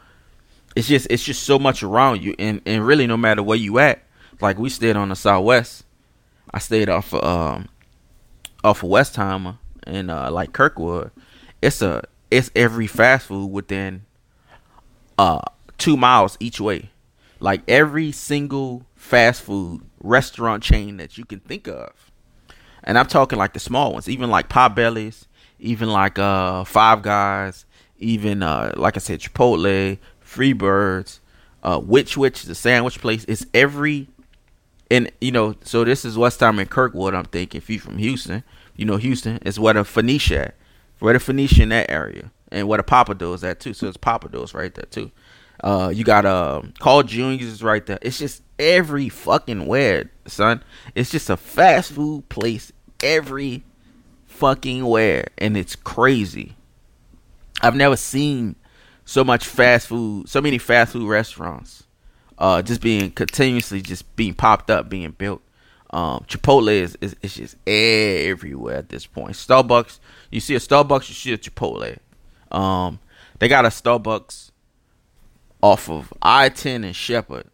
it's 0.76 0.86
just 0.86 1.06
it's 1.08 1.24
just 1.24 1.44
so 1.44 1.58
much 1.58 1.82
around 1.82 2.22
you, 2.22 2.34
and 2.38 2.60
and 2.66 2.86
really 2.86 3.06
no 3.06 3.16
matter 3.16 3.42
where 3.42 3.56
you 3.56 3.78
at. 3.78 4.02
Like 4.42 4.58
we 4.58 4.68
stayed 4.68 4.96
on 4.96 5.08
the 5.08 5.16
Southwest. 5.16 5.84
I 6.52 6.58
stayed 6.58 6.90
off 6.90 7.14
of 7.14 7.24
um 7.24 7.68
off 8.62 8.82
of 8.82 8.90
Westheimer 8.90 9.56
and 9.84 10.10
uh 10.10 10.30
like 10.30 10.52
Kirkwood. 10.52 11.12
It's 11.62 11.80
a 11.80 12.04
it's 12.30 12.50
every 12.54 12.88
fast 12.88 13.28
food 13.28 13.46
within 13.46 14.04
uh 15.16 15.40
two 15.78 15.96
miles 15.96 16.36
each 16.40 16.60
way. 16.60 16.90
Like 17.40 17.62
every 17.68 18.12
single 18.12 18.84
fast 18.96 19.40
food 19.40 19.82
restaurant 20.04 20.62
chain 20.62 20.98
that 20.98 21.18
you 21.18 21.24
can 21.24 21.40
think 21.40 21.66
of. 21.66 22.10
And 22.84 22.98
I'm 22.98 23.06
talking 23.06 23.38
like 23.38 23.54
the 23.54 23.60
small 23.60 23.92
ones, 23.94 24.08
even 24.08 24.30
like 24.30 24.48
Potbelly's, 24.48 25.26
even 25.58 25.88
like 25.88 26.18
uh 26.18 26.64
Five 26.64 27.02
Guys, 27.02 27.64
even 27.98 28.42
uh 28.42 28.72
like 28.76 28.96
I 28.96 29.00
said, 29.00 29.20
Chipotle, 29.20 29.98
Freebirds, 30.24 31.20
uh 31.62 31.80
Which 31.80 32.16
Wich, 32.16 32.42
the 32.42 32.54
sandwich 32.54 33.00
place. 33.00 33.24
It's 33.26 33.46
every 33.54 34.08
and 34.90 35.10
you 35.20 35.32
know, 35.32 35.54
so 35.64 35.82
this 35.84 36.04
is 36.04 36.16
Westheimer 36.16 36.60
in 36.60 36.66
Kirkwood, 36.68 37.14
I'm 37.14 37.24
thinking, 37.24 37.58
if 37.58 37.70
you 37.70 37.80
from 37.80 37.98
Houston, 37.98 38.44
you 38.76 38.84
know 38.84 38.98
Houston 38.98 39.38
is 39.38 39.58
where 39.58 39.74
the 39.74 39.84
Phoenicia 39.84 40.48
at. 40.48 40.54
Where 41.00 41.14
the 41.14 41.20
Phoenicia 41.20 41.62
in 41.62 41.70
that 41.70 41.90
area. 41.90 42.30
And 42.52 42.68
where 42.68 42.76
the 42.76 42.84
Pappadeaux 42.84 43.34
is 43.34 43.42
at 43.42 43.58
too. 43.58 43.74
So 43.74 43.88
it's 43.88 43.96
Pappadeaux 43.96 44.54
right 44.54 44.72
there 44.72 44.86
too. 44.90 45.10
Uh, 45.64 45.88
you 45.88 46.04
got 46.04 46.26
uh, 46.26 46.60
Carl 46.78 47.02
Jr.'s 47.04 47.62
right 47.62 47.84
there. 47.86 47.98
It's 48.02 48.18
just 48.18 48.42
every 48.58 49.08
fucking 49.08 49.64
where, 49.64 50.10
son. 50.26 50.62
It's 50.94 51.10
just 51.10 51.30
a 51.30 51.38
fast 51.38 51.92
food 51.92 52.28
place 52.28 52.70
every 53.02 53.64
fucking 54.26 54.84
where, 54.84 55.26
and 55.38 55.56
it's 55.56 55.74
crazy. 55.74 56.54
I've 57.62 57.76
never 57.76 57.96
seen 57.96 58.56
so 59.06 59.24
much 59.24 59.46
fast 59.46 59.86
food, 59.86 60.28
so 60.28 60.42
many 60.42 60.58
fast 60.58 60.92
food 60.92 61.08
restaurants, 61.08 61.84
uh, 62.36 62.60
just 62.60 62.82
being 62.82 63.10
continuously 63.10 63.80
just 63.80 64.14
being 64.16 64.34
popped 64.34 64.70
up, 64.70 64.90
being 64.90 65.12
built. 65.12 65.40
Um, 65.88 66.26
Chipotle 66.28 66.72
is, 66.72 66.98
is, 67.00 67.16
is 67.22 67.34
just 67.36 67.56
everywhere 67.66 68.76
at 68.76 68.90
this 68.90 69.06
point. 69.06 69.32
Starbucks, 69.32 69.98
you 70.30 70.40
see 70.40 70.56
a 70.56 70.58
Starbucks, 70.58 71.08
you 71.08 71.14
see 71.14 71.32
a 71.32 71.38
Chipotle. 71.38 71.96
Um, 72.52 72.98
they 73.38 73.48
got 73.48 73.64
a 73.64 73.68
Starbucks 73.68 74.50
off 75.64 75.88
of 75.88 76.12
I 76.20 76.50
10 76.50 76.84
and 76.84 76.94
Shepherd. 76.94 77.46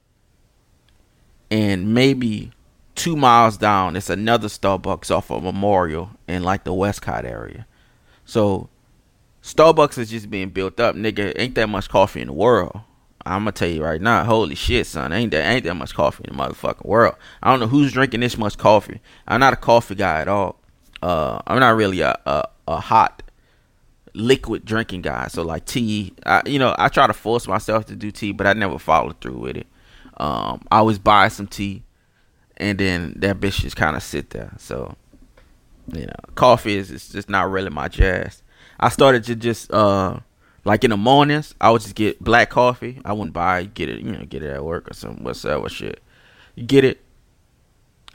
And 1.49 1.95
maybe 1.95 2.50
two 2.97 3.14
miles 3.14 3.57
down, 3.57 3.95
it's 3.95 4.11
another 4.11 4.49
Starbucks 4.49 5.12
off 5.12 5.31
of 5.31 5.45
Memorial 5.45 6.11
in 6.26 6.43
like 6.43 6.64
the 6.64 6.75
Westcott 6.75 7.25
area. 7.25 7.69
So 8.25 8.69
Starbucks 9.45 9.97
is 9.97 10.11
just 10.11 10.29
being 10.29 10.49
built 10.49 10.81
up, 10.81 10.97
nigga. 10.97 11.33
Ain't 11.37 11.55
that 11.55 11.69
much 11.69 11.88
coffee 11.88 12.21
in 12.21 12.26
the 12.26 12.33
world. 12.33 12.81
I'm 13.25 13.43
gonna 13.43 13.52
tell 13.52 13.69
you 13.69 13.85
right 13.85 14.00
now, 14.00 14.25
holy 14.25 14.57
shit, 14.57 14.88
son, 14.88 15.12
ain't 15.12 15.31
that 15.31 15.49
ain't 15.49 15.62
that 15.64 15.75
much 15.75 15.95
coffee 15.95 16.25
in 16.26 16.37
the 16.37 16.43
motherfucking 16.43 16.87
world. 16.87 17.14
I 17.43 17.50
don't 17.50 17.61
know 17.61 17.69
who's 17.69 17.93
drinking 17.93 18.21
this 18.21 18.37
much 18.37 18.59
coffee. 18.59 19.00
I'm 19.29 19.38
not 19.38 19.52
a 19.52 19.57
coffee 19.57 19.95
guy 19.95 20.21
at 20.21 20.29
all. 20.29 20.59
Uh, 21.00 21.40
I'm 21.47 21.61
not 21.61 21.76
really 21.76 22.00
a, 22.00 22.19
a, 22.26 22.49
a 22.67 22.81
hot 22.81 23.23
liquid 24.14 24.64
drinking 24.64 25.02
guy. 25.02 25.29
So 25.29 25.43
like 25.43 25.64
tea, 25.64 26.12
I, 26.26 26.43
you 26.47 26.59
know, 26.59 26.75
I 26.79 26.88
try 26.88 27.07
to 27.07 27.12
force 27.12 27.47
myself 27.47 27.87
to 27.87 27.97
do 27.97 28.11
tea, 28.11 28.33
but 28.33 28.47
I 28.47 28.52
never 28.52 28.79
follow 28.79 29.12
through 29.21 29.38
with 29.38 29.57
it. 29.57 29.67
Um, 30.17 30.62
I 30.71 30.79
always 30.79 30.99
buy 30.99 31.29
some 31.29 31.47
tea, 31.47 31.83
and 32.57 32.79
then 32.79 33.14
that 33.17 33.40
bitch 33.40 33.61
just 33.61 33.76
kind 33.76 33.97
of 33.97 34.02
sit 34.02 34.31
there. 34.31 34.52
So, 34.59 34.97
you 35.93 36.07
know, 36.07 36.12
coffee 36.35 36.76
is 36.76 36.90
it's 36.90 37.09
just 37.09 37.29
not 37.29 37.50
really 37.50 37.71
my 37.71 37.88
jazz. 37.88 38.43
I 38.79 38.88
started 38.88 39.25
to 39.25 39.37
just 39.37 39.73
uh 39.73 40.21
like 40.64 40.85
in 40.85 40.90
the 40.90 40.97
mornings, 40.97 41.55
I 41.61 41.71
would 41.71 41.81
just 41.81 41.95
get 41.95 42.23
black 42.23 42.50
coffee. 42.50 43.00
I 43.05 43.12
wouldn't 43.12 43.33
buy 43.33 43.64
get 43.64 43.88
it, 43.88 44.00
you 44.00 44.12
know, 44.12 44.25
get 44.26 44.43
it 44.43 44.50
at 44.50 44.64
work 44.64 44.90
or 44.90 44.95
some 44.95 45.25
whatsoever 45.25 45.69
shit. 45.69 46.02
You 46.55 46.64
get 46.64 46.85
it, 46.85 47.00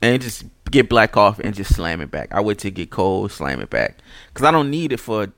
and 0.01 0.21
just 0.21 0.45
get 0.69 0.89
black 0.89 1.13
coffee 1.13 1.43
and 1.43 1.55
just 1.55 1.73
slam 1.73 2.01
it 2.01 2.11
back. 2.11 2.33
I 2.33 2.41
wait 2.41 2.59
till 2.59 2.69
it 2.69 2.75
get 2.75 2.91
cold, 2.91 3.31
slam 3.31 3.61
it 3.61 3.69
back, 3.69 3.97
cause 4.33 4.45
I 4.45 4.51
don't 4.51 4.69
need 4.69 4.91
it 4.91 4.99
for 4.99 5.31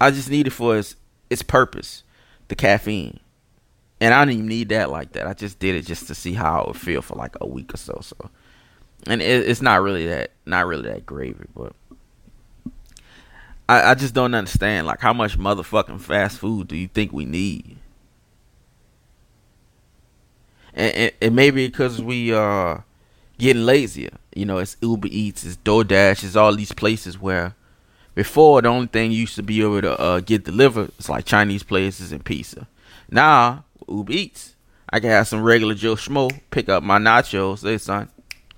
I 0.00 0.10
just 0.10 0.30
need 0.30 0.46
it 0.46 0.50
for 0.50 0.80
its 1.28 1.42
purpose, 1.42 2.02
the 2.48 2.54
caffeine. 2.54 3.20
And 4.00 4.14
I 4.14 4.24
didn't 4.24 4.38
even 4.38 4.48
need 4.48 4.68
that 4.70 4.90
like 4.90 5.12
that. 5.12 5.26
I 5.26 5.34
just 5.34 5.58
did 5.58 5.74
it 5.74 5.84
just 5.84 6.06
to 6.06 6.14
see 6.14 6.32
how 6.32 6.62
it 6.62 6.68
would 6.68 6.76
feel 6.76 7.02
for 7.02 7.16
like 7.16 7.36
a 7.40 7.46
week 7.46 7.74
or 7.74 7.76
so. 7.76 7.98
So, 8.00 8.16
and 9.06 9.20
it, 9.20 9.48
it's 9.48 9.60
not 9.60 9.82
really 9.82 10.06
that, 10.06 10.30
not 10.46 10.66
really 10.66 10.88
that 10.88 11.04
gravy, 11.04 11.44
but 11.54 11.74
I, 13.68 13.90
I 13.90 13.94
just 13.94 14.14
don't 14.14 14.34
understand. 14.34 14.86
Like, 14.86 15.00
how 15.00 15.12
much 15.12 15.38
motherfucking 15.38 16.00
fast 16.00 16.38
food 16.38 16.68
do 16.68 16.76
you 16.76 16.88
think 16.88 17.12
we 17.12 17.26
need? 17.26 17.76
And, 20.72 20.94
and, 20.94 21.12
and 21.20 21.36
maybe 21.36 21.66
because 21.66 22.00
we 22.00 22.32
uh, 22.32 22.78
getting 23.36 23.66
lazier. 23.66 24.16
You 24.34 24.46
know, 24.46 24.58
it's 24.58 24.78
Uber 24.80 25.08
Eats, 25.10 25.44
it's 25.44 25.56
DoorDash, 25.58 26.24
it's 26.24 26.36
all 26.36 26.54
these 26.56 26.72
places 26.72 27.20
where 27.20 27.54
before 28.20 28.60
the 28.60 28.68
only 28.68 28.86
thing 28.86 29.10
you 29.10 29.20
used 29.20 29.34
to 29.34 29.42
be 29.42 29.62
able 29.62 29.80
to 29.80 29.98
uh, 29.98 30.20
get 30.20 30.44
delivered 30.44 30.92
is 30.98 31.08
like 31.08 31.24
Chinese 31.24 31.62
places 31.62 32.12
and 32.12 32.22
pizza. 32.22 32.68
Now 33.10 33.64
Uber 33.88 34.12
Eats, 34.12 34.56
I 34.90 35.00
can 35.00 35.08
have 35.08 35.26
some 35.26 35.42
regular 35.42 35.72
Joe 35.72 35.94
Schmo 35.94 36.30
pick 36.50 36.68
up 36.68 36.82
my 36.82 36.98
nachos. 36.98 37.62
Hey 37.62 37.78
son, 37.78 38.10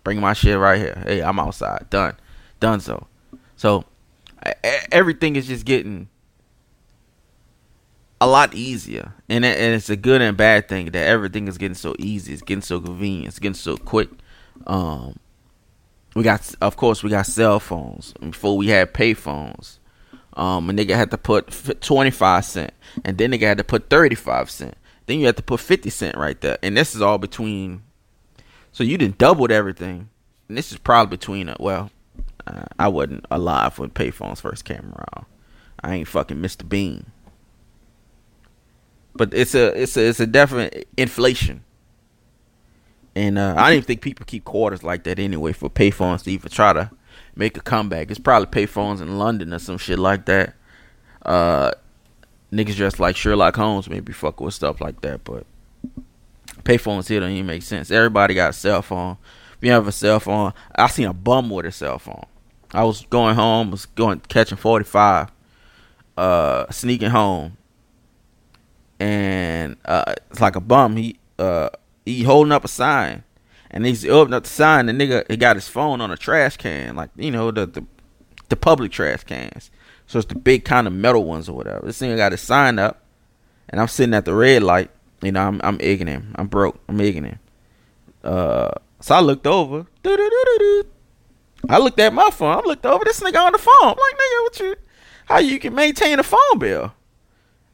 bring 0.02 0.18
my 0.18 0.32
shit 0.32 0.58
right 0.58 0.80
here. 0.80 1.00
Hey, 1.06 1.22
I'm 1.22 1.38
outside. 1.38 1.88
Done, 1.90 2.16
done. 2.58 2.80
So, 2.80 3.06
so 3.54 3.84
everything 4.90 5.36
is 5.36 5.46
just 5.46 5.64
getting 5.64 6.08
a 8.20 8.26
lot 8.26 8.52
easier, 8.56 9.14
and 9.28 9.44
and 9.44 9.76
it's 9.76 9.90
a 9.90 9.96
good 9.96 10.22
and 10.22 10.36
bad 10.36 10.68
thing 10.68 10.86
that 10.86 11.06
everything 11.06 11.46
is 11.46 11.56
getting 11.56 11.76
so 11.76 11.94
easy. 12.00 12.32
It's 12.32 12.42
getting 12.42 12.62
so 12.62 12.80
convenient. 12.80 13.28
It's 13.28 13.38
getting 13.38 13.54
so 13.54 13.76
quick. 13.76 14.08
Um, 14.66 15.20
we 16.14 16.22
got, 16.22 16.54
of 16.60 16.76
course, 16.76 17.02
we 17.02 17.10
got 17.10 17.26
cell 17.26 17.60
phones. 17.60 18.12
Before 18.20 18.56
we 18.56 18.68
had 18.68 18.92
pay 18.92 19.14
phones, 19.14 19.80
um, 20.34 20.68
a 20.68 20.72
nigga 20.72 20.94
had 20.94 21.10
to 21.10 21.18
put 21.18 21.80
twenty 21.80 22.10
five 22.10 22.44
cent, 22.44 22.72
and 23.04 23.18
then 23.18 23.32
nigga 23.32 23.42
had 23.42 23.58
to 23.58 23.64
put 23.64 23.88
thirty 23.88 24.14
five 24.14 24.50
cent. 24.50 24.76
Then 25.06 25.18
you 25.18 25.26
had 25.26 25.36
to 25.36 25.42
put 25.42 25.60
fifty 25.60 25.90
cent 25.90 26.16
right 26.16 26.40
there, 26.40 26.58
and 26.62 26.76
this 26.76 26.94
is 26.94 27.02
all 27.02 27.18
between. 27.18 27.82
So 28.72 28.84
you 28.84 28.96
didn't 28.96 29.18
doubled 29.18 29.50
everything, 29.50 30.08
and 30.48 30.58
this 30.58 30.72
is 30.72 30.78
probably 30.78 31.16
between 31.16 31.48
a 31.48 31.56
well. 31.58 31.90
Uh, 32.46 32.64
I 32.78 32.88
wasn't 32.88 33.26
alive 33.30 33.78
when 33.78 33.90
payphones 33.90 34.40
first 34.40 34.64
came 34.64 34.92
around. 34.96 35.26
I 35.80 35.94
ain't 35.94 36.08
fucking 36.08 36.38
Mr. 36.38 36.68
Bean. 36.68 37.06
But 39.14 39.34
it's 39.34 39.54
a 39.54 39.80
it's 39.80 39.96
a 39.96 40.08
it's 40.08 40.20
a 40.20 40.26
definite 40.26 40.88
inflation 40.96 41.64
and 43.14 43.38
uh, 43.38 43.54
I 43.56 43.68
don't 43.68 43.72
even 43.78 43.84
think 43.84 44.00
people 44.00 44.24
keep 44.26 44.44
quarters 44.44 44.82
like 44.82 45.04
that 45.04 45.18
anyway 45.18 45.52
for 45.52 45.68
payphones 45.68 46.22
to 46.24 46.30
even 46.30 46.50
try 46.50 46.72
to 46.72 46.90
make 47.34 47.56
a 47.56 47.60
comeback. 47.60 48.10
It's 48.10 48.20
probably 48.20 48.46
payphones 48.46 49.00
in 49.00 49.18
London 49.18 49.52
or 49.52 49.58
some 49.58 49.78
shit 49.78 49.98
like 49.98 50.26
that. 50.26 50.54
Uh, 51.24 51.72
niggas 52.52 52.76
dressed 52.76 53.00
like 53.00 53.16
Sherlock 53.16 53.56
Holmes 53.56 53.88
maybe 53.88 54.12
fuck 54.12 54.40
with 54.40 54.54
stuff 54.54 54.80
like 54.80 55.00
that, 55.02 55.24
but 55.24 55.46
payphones 56.64 57.08
here 57.08 57.20
don't 57.20 57.30
even 57.30 57.46
make 57.46 57.62
sense. 57.62 57.90
Everybody 57.90 58.34
got 58.34 58.50
a 58.50 58.52
cell 58.52 58.82
phone. 58.82 59.16
If 59.56 59.66
you 59.66 59.72
have 59.72 59.86
a 59.86 59.92
cell 59.92 60.20
phone, 60.20 60.52
I 60.74 60.88
seen 60.88 61.06
a 61.06 61.12
bum 61.12 61.50
with 61.50 61.66
a 61.66 61.72
cell 61.72 61.98
phone. 61.98 62.24
I 62.74 62.84
was 62.84 63.06
going 63.10 63.34
home, 63.34 63.70
was 63.70 63.86
going 63.86 64.20
catching 64.20 64.56
forty 64.56 64.84
five, 64.84 65.30
uh, 66.16 66.70
sneaking 66.70 67.10
home, 67.10 67.56
and 68.98 69.76
uh, 69.84 70.14
it's 70.30 70.40
like 70.40 70.56
a 70.56 70.60
bum. 70.60 70.96
He 70.96 71.18
uh 71.38 71.68
he 72.04 72.22
holding 72.22 72.52
up 72.52 72.64
a 72.64 72.68
sign, 72.68 73.24
and 73.70 73.86
he's 73.86 74.04
opening 74.06 74.34
up 74.34 74.44
the 74.44 74.50
sign. 74.50 74.86
The 74.86 74.92
nigga 74.92 75.30
he 75.30 75.36
got 75.36 75.56
his 75.56 75.68
phone 75.68 76.00
on 76.00 76.10
a 76.10 76.16
trash 76.16 76.56
can, 76.56 76.96
like 76.96 77.10
you 77.16 77.30
know 77.30 77.50
the 77.50 77.66
the, 77.66 77.84
the 78.48 78.56
public 78.56 78.92
trash 78.92 79.24
cans. 79.24 79.70
So 80.06 80.18
it's 80.18 80.28
the 80.28 80.34
big 80.34 80.64
kind 80.64 80.86
of 80.86 80.92
metal 80.92 81.24
ones 81.24 81.48
or 81.48 81.56
whatever. 81.56 81.86
This 81.86 82.00
nigga 82.00 82.16
got 82.16 82.32
his 82.32 82.40
sign 82.40 82.78
up, 82.78 83.02
and 83.68 83.80
I'm 83.80 83.88
sitting 83.88 84.14
at 84.14 84.24
the 84.24 84.34
red 84.34 84.62
light. 84.62 84.90
You 85.22 85.32
know, 85.32 85.42
I'm 85.42 85.60
I'm 85.64 85.78
egging 85.80 86.08
him. 86.08 86.34
I'm 86.36 86.48
broke. 86.48 86.80
I'm 86.88 87.00
egging 87.00 87.24
him. 87.24 87.38
Uh, 88.22 88.72
so 89.00 89.14
I 89.14 89.20
looked 89.20 89.46
over. 89.46 89.86
I 91.68 91.78
looked 91.78 92.00
at 92.00 92.12
my 92.12 92.30
phone. 92.30 92.56
I 92.56 92.60
looked 92.60 92.86
over 92.86 93.04
this 93.04 93.20
nigga 93.20 93.38
on 93.38 93.52
the 93.52 93.58
phone. 93.58 93.72
I'm 93.80 93.88
like, 93.88 93.96
nigga, 93.96 94.42
what 94.42 94.60
you? 94.60 94.76
How 95.26 95.38
you 95.38 95.58
can 95.58 95.74
maintain 95.74 96.18
a 96.18 96.22
phone 96.22 96.58
bill? 96.58 96.92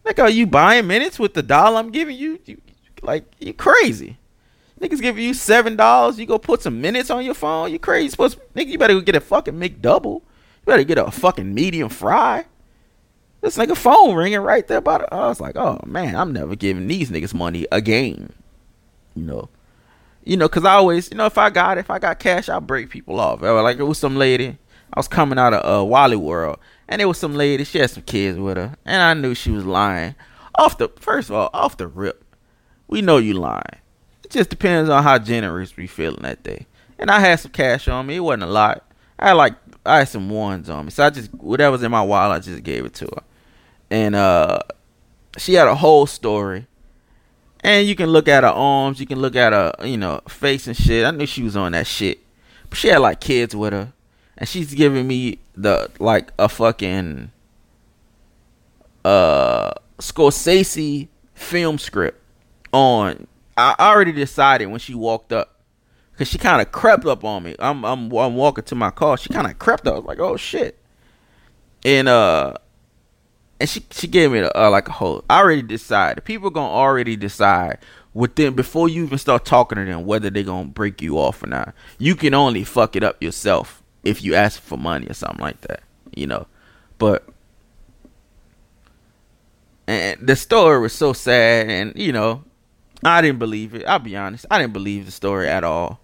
Like, 0.04 0.18
are 0.18 0.30
you 0.30 0.46
buying 0.46 0.86
minutes 0.86 1.18
with 1.18 1.34
the 1.34 1.42
dollar 1.42 1.78
I'm 1.78 1.90
giving 1.90 2.16
you? 2.16 2.38
you 2.44 2.60
like 3.02 3.24
you 3.38 3.52
crazy. 3.52 4.18
Niggas 4.80 5.00
giving 5.00 5.24
you 5.24 5.34
seven 5.34 5.76
dollars, 5.76 6.18
you 6.18 6.26
go 6.26 6.38
put 6.38 6.62
some 6.62 6.80
minutes 6.80 7.10
on 7.10 7.24
your 7.24 7.34
phone. 7.34 7.72
You 7.72 7.78
crazy? 7.78 8.10
supposed 8.10 8.38
nigga, 8.54 8.68
you 8.68 8.78
better 8.78 8.94
go 8.94 9.00
get 9.00 9.16
a 9.16 9.20
fucking 9.20 9.54
McDouble. 9.54 10.20
You 10.20 10.66
better 10.66 10.84
get 10.84 10.98
a 10.98 11.10
fucking 11.10 11.52
medium 11.52 11.88
fry. 11.88 12.44
This 13.40 13.56
nigga 13.56 13.76
phone 13.76 14.14
ringing 14.14 14.40
right 14.40 14.66
there 14.66 14.78
about 14.78 15.02
it. 15.02 15.08
I 15.12 15.28
was 15.28 15.40
like, 15.40 15.56
oh 15.56 15.80
man, 15.86 16.16
I'm 16.16 16.32
never 16.32 16.56
giving 16.56 16.86
these 16.86 17.10
niggas 17.10 17.34
money 17.34 17.66
again. 17.72 18.32
You 19.14 19.24
know, 19.24 19.48
you 20.24 20.36
know, 20.36 20.48
cause 20.48 20.64
I 20.64 20.74
always, 20.74 21.10
you 21.10 21.16
know, 21.16 21.26
if 21.26 21.38
I 21.38 21.50
got 21.50 21.78
if 21.78 21.90
I 21.90 21.98
got 21.98 22.18
cash, 22.18 22.48
I'll 22.48 22.60
break 22.60 22.90
people 22.90 23.18
off. 23.18 23.42
Like 23.42 23.78
it 23.78 23.84
was 23.84 23.98
some 23.98 24.16
lady. 24.16 24.58
I 24.92 24.98
was 24.98 25.08
coming 25.08 25.38
out 25.38 25.52
of 25.52 25.82
uh, 25.82 25.84
Wally 25.84 26.16
World, 26.16 26.58
and 26.88 27.02
it 27.02 27.04
was 27.04 27.18
some 27.18 27.34
lady. 27.34 27.64
She 27.64 27.78
had 27.78 27.90
some 27.90 28.04
kids 28.04 28.38
with 28.38 28.56
her, 28.56 28.76
and 28.84 29.02
I 29.02 29.14
knew 29.14 29.34
she 29.34 29.50
was 29.50 29.64
lying. 29.64 30.14
Off 30.54 30.78
the 30.78 30.88
first 30.98 31.28
of 31.28 31.36
all, 31.36 31.50
off 31.52 31.76
the 31.76 31.86
rip, 31.86 32.24
we 32.88 33.02
know 33.02 33.18
you 33.18 33.34
lying. 33.34 33.62
It 34.24 34.30
just 34.30 34.50
depends 34.50 34.90
on 34.90 35.02
how 35.02 35.18
generous 35.18 35.76
we 35.76 35.86
feeling 35.86 36.22
that 36.22 36.42
day. 36.42 36.66
And 36.98 37.10
I 37.10 37.20
had 37.20 37.38
some 37.38 37.52
cash 37.52 37.86
on 37.86 38.06
me. 38.06 38.16
It 38.16 38.20
wasn't 38.20 38.44
a 38.44 38.46
lot. 38.46 38.84
I 39.18 39.28
had 39.28 39.34
like 39.34 39.54
I 39.86 39.98
had 39.98 40.08
some 40.08 40.28
ones 40.30 40.68
on 40.68 40.86
me. 40.86 40.90
So 40.90 41.04
I 41.04 41.10
just 41.10 41.32
whatever's 41.34 41.82
in 41.82 41.90
my 41.90 42.02
wallet, 42.02 42.36
I 42.36 42.40
just 42.40 42.62
gave 42.62 42.84
it 42.84 42.94
to 42.94 43.06
her. 43.06 43.22
And 43.90 44.14
uh 44.14 44.60
she 45.36 45.54
had 45.54 45.68
a 45.68 45.74
whole 45.74 46.06
story. 46.06 46.66
And 47.60 47.86
you 47.86 47.94
can 47.94 48.10
look 48.10 48.28
at 48.28 48.44
her 48.44 48.50
arms, 48.50 49.00
you 49.00 49.06
can 49.06 49.20
look 49.20 49.36
at 49.36 49.52
her, 49.52 49.72
you 49.84 49.96
know, 49.96 50.20
face 50.28 50.66
and 50.66 50.76
shit. 50.76 51.04
I 51.04 51.10
knew 51.10 51.26
she 51.26 51.42
was 51.42 51.56
on 51.56 51.72
that 51.72 51.86
shit. 51.86 52.20
But 52.68 52.78
she 52.78 52.88
had 52.88 52.98
like 52.98 53.20
kids 53.20 53.54
with 53.54 53.72
her. 53.72 53.92
And 54.36 54.48
she's 54.48 54.74
giving 54.74 55.06
me 55.06 55.38
the 55.56 55.90
like 55.98 56.32
a 56.38 56.48
fucking 56.48 57.30
uh 59.04 59.72
Scorsese 59.98 61.08
film 61.34 61.78
script 61.78 62.20
on. 62.72 63.26
I 63.56 63.74
already 63.78 64.12
decided 64.12 64.66
when 64.66 64.78
she 64.78 64.94
walked 64.94 65.32
up, 65.32 65.60
cause 66.16 66.28
she 66.28 66.38
kind 66.38 66.62
of 66.62 66.70
crept 66.70 67.04
up 67.06 67.24
on 67.24 67.42
me. 67.42 67.56
I'm 67.58 67.84
I'm 67.84 68.12
I'm 68.12 68.36
walking 68.36 68.64
to 68.64 68.74
my 68.74 68.90
car. 68.90 69.16
She 69.16 69.30
kind 69.30 69.46
of 69.46 69.58
crept 69.58 69.86
up. 69.86 69.94
I 69.94 69.98
was 69.98 70.06
like, 70.06 70.20
oh 70.20 70.36
shit, 70.36 70.78
and 71.84 72.08
uh, 72.08 72.54
and 73.60 73.68
she 73.68 73.84
she 73.90 74.06
gave 74.06 74.30
me 74.30 74.38
a, 74.40 74.50
uh, 74.54 74.70
like 74.70 74.88
a 74.88 74.92
whole. 74.92 75.24
I 75.28 75.38
already 75.38 75.62
decided. 75.62 76.24
People 76.24 76.50
gonna 76.50 76.72
already 76.72 77.16
decide 77.16 77.78
within 78.14 78.54
before 78.54 78.88
you 78.88 79.04
even 79.04 79.18
start 79.18 79.44
talking 79.44 79.76
to 79.76 79.84
them 79.84 80.06
whether 80.06 80.30
they 80.30 80.42
gonna 80.42 80.68
break 80.68 81.02
you 81.02 81.18
off 81.18 81.42
or 81.42 81.48
not. 81.48 81.74
You 81.98 82.14
can 82.14 82.34
only 82.34 82.64
fuck 82.64 82.96
it 82.96 83.02
up 83.02 83.22
yourself 83.22 83.82
if 84.04 84.22
you 84.22 84.34
ask 84.34 84.60
for 84.60 84.78
money 84.78 85.06
or 85.08 85.14
something 85.14 85.40
like 85.40 85.60
that. 85.62 85.80
You 86.14 86.26
know, 86.26 86.46
but 86.98 87.28
and 89.88 90.24
the 90.24 90.36
story 90.36 90.80
was 90.80 90.92
so 90.92 91.12
sad 91.12 91.70
and 91.70 91.92
you 91.96 92.12
know 92.12 92.44
I 93.04 93.20
didn't 93.20 93.38
believe 93.38 93.74
it. 93.74 93.84
I'll 93.86 93.98
be 93.98 94.16
honest. 94.16 94.46
I 94.50 94.58
didn't 94.58 94.72
believe 94.72 95.06
the 95.06 95.12
story 95.12 95.48
at 95.48 95.64
all. 95.64 96.00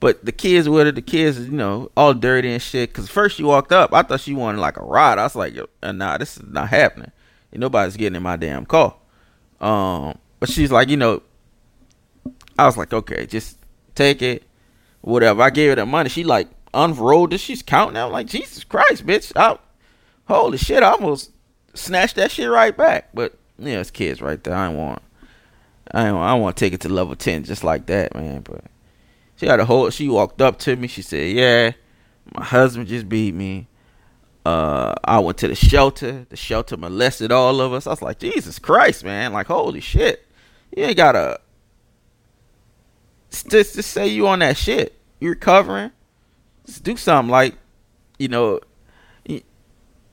But 0.00 0.24
the 0.24 0.32
kids 0.32 0.68
with 0.68 0.88
it, 0.88 0.96
the 0.96 1.02
kids, 1.02 1.38
you 1.38 1.52
know, 1.52 1.92
all 1.96 2.12
dirty 2.12 2.52
and 2.52 2.60
shit. 2.60 2.92
Cause 2.92 3.08
first 3.08 3.36
she 3.36 3.44
walked 3.44 3.70
up, 3.70 3.92
I 3.92 4.02
thought 4.02 4.20
she 4.20 4.34
wanted 4.34 4.60
like 4.60 4.76
a 4.76 4.82
ride. 4.82 5.18
I 5.18 5.22
was 5.22 5.36
like, 5.36 5.54
nah, 5.82 6.18
this 6.18 6.36
is 6.36 6.42
not 6.42 6.70
happening. 6.70 7.12
And 7.52 7.60
nobody's 7.60 7.96
getting 7.96 8.16
in 8.16 8.22
my 8.22 8.36
damn 8.36 8.66
car. 8.66 8.96
Um, 9.60 10.18
but 10.40 10.48
she's 10.50 10.72
like, 10.72 10.88
you 10.88 10.96
know, 10.96 11.22
I 12.58 12.66
was 12.66 12.76
like, 12.76 12.92
okay, 12.92 13.26
just 13.26 13.56
take 13.94 14.22
it, 14.22 14.42
whatever. 15.02 15.40
I 15.40 15.50
gave 15.50 15.70
her 15.70 15.76
the 15.76 15.86
money. 15.86 16.08
She 16.08 16.24
like 16.24 16.48
unrolled 16.74 17.32
it. 17.32 17.38
She's 17.38 17.62
counting. 17.62 17.96
I'm 17.96 18.10
like, 18.10 18.26
Jesus 18.26 18.64
Christ, 18.64 19.06
bitch! 19.06 19.32
I, 19.36 19.58
holy 20.26 20.58
shit! 20.58 20.82
I 20.82 20.90
almost 20.90 21.30
snatched 21.74 22.16
that 22.16 22.30
shit 22.32 22.50
right 22.50 22.76
back. 22.76 23.10
But 23.14 23.38
yeah, 23.58 23.78
it's 23.78 23.90
kids 23.90 24.20
right 24.20 24.42
there. 24.42 24.54
I 24.54 24.68
ain't 24.68 24.76
want. 24.76 25.02
I 25.90 26.04
don't, 26.04 26.22
I 26.22 26.34
want 26.34 26.56
to 26.56 26.64
take 26.64 26.72
it 26.72 26.80
to 26.82 26.88
level 26.88 27.16
ten 27.16 27.44
just 27.44 27.64
like 27.64 27.86
that, 27.86 28.14
man. 28.14 28.42
But 28.42 28.64
she 29.36 29.46
had 29.46 29.60
a 29.60 29.64
whole. 29.64 29.90
She 29.90 30.08
walked 30.08 30.40
up 30.40 30.58
to 30.60 30.76
me. 30.76 30.88
She 30.88 31.02
said, 31.02 31.30
"Yeah, 31.30 31.72
my 32.36 32.44
husband 32.44 32.88
just 32.88 33.08
beat 33.08 33.34
me. 33.34 33.68
Uh, 34.44 34.94
I 35.04 35.18
went 35.20 35.38
to 35.38 35.48
the 35.48 35.54
shelter. 35.54 36.26
The 36.28 36.36
shelter 36.36 36.76
molested 36.76 37.30
all 37.32 37.60
of 37.60 37.72
us. 37.72 37.86
I 37.86 37.90
was 37.90 38.02
like, 38.02 38.18
Jesus 38.18 38.58
Christ, 38.58 39.04
man! 39.04 39.32
Like, 39.32 39.46
holy 39.46 39.80
shit! 39.80 40.26
You 40.76 40.84
ain't 40.84 40.96
gotta 40.96 41.40
just 43.30 43.50
just 43.50 43.90
say 43.90 44.08
you 44.08 44.26
on 44.28 44.40
that 44.40 44.56
shit. 44.56 44.98
You 45.20 45.30
recovering? 45.30 45.90
Just 46.66 46.84
do 46.84 46.96
something 46.96 47.30
like, 47.30 47.54
you 48.18 48.28
know, 48.28 48.60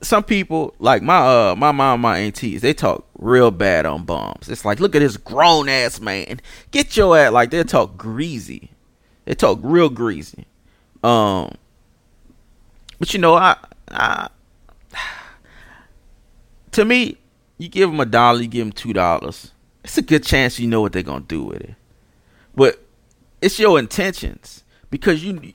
some 0.02 0.24
people 0.24 0.74
like 0.78 1.02
my 1.02 1.18
uh 1.18 1.54
my 1.56 1.72
mom 1.72 2.00
my 2.00 2.18
aunties 2.18 2.62
they 2.62 2.72
talk 2.72 3.06
real 3.18 3.50
bad 3.50 3.84
on 3.84 4.04
bums 4.04 4.48
it's 4.48 4.64
like 4.64 4.80
look 4.80 4.94
at 4.94 5.00
this 5.00 5.16
grown 5.16 5.68
ass 5.68 6.00
man 6.00 6.40
get 6.70 6.96
your 6.96 7.16
ass 7.16 7.32
like 7.32 7.50
they 7.50 7.62
talk 7.64 7.96
greasy 7.96 8.70
they 9.26 9.34
talk 9.34 9.58
real 9.62 9.90
greasy 9.90 10.46
um 11.02 11.54
but 12.98 13.12
you 13.12 13.20
know 13.20 13.34
i 13.34 13.56
i 13.90 14.28
to 16.70 16.84
me 16.84 17.18
you 17.60 17.68
give 17.68 17.90
them 17.90 18.00
a 18.00 18.06
dollar, 18.06 18.40
you 18.40 18.48
give 18.48 18.66
them 18.66 18.72
two 18.72 18.94
dollars. 18.94 19.52
It's 19.84 19.98
a 19.98 20.02
good 20.02 20.24
chance 20.24 20.58
you 20.58 20.66
know 20.66 20.80
what 20.80 20.94
they're 20.94 21.02
gonna 21.02 21.20
do 21.20 21.44
with 21.44 21.60
it. 21.60 21.74
But 22.56 22.82
it's 23.42 23.58
your 23.58 23.78
intentions 23.78 24.64
because 24.90 25.22
you. 25.22 25.52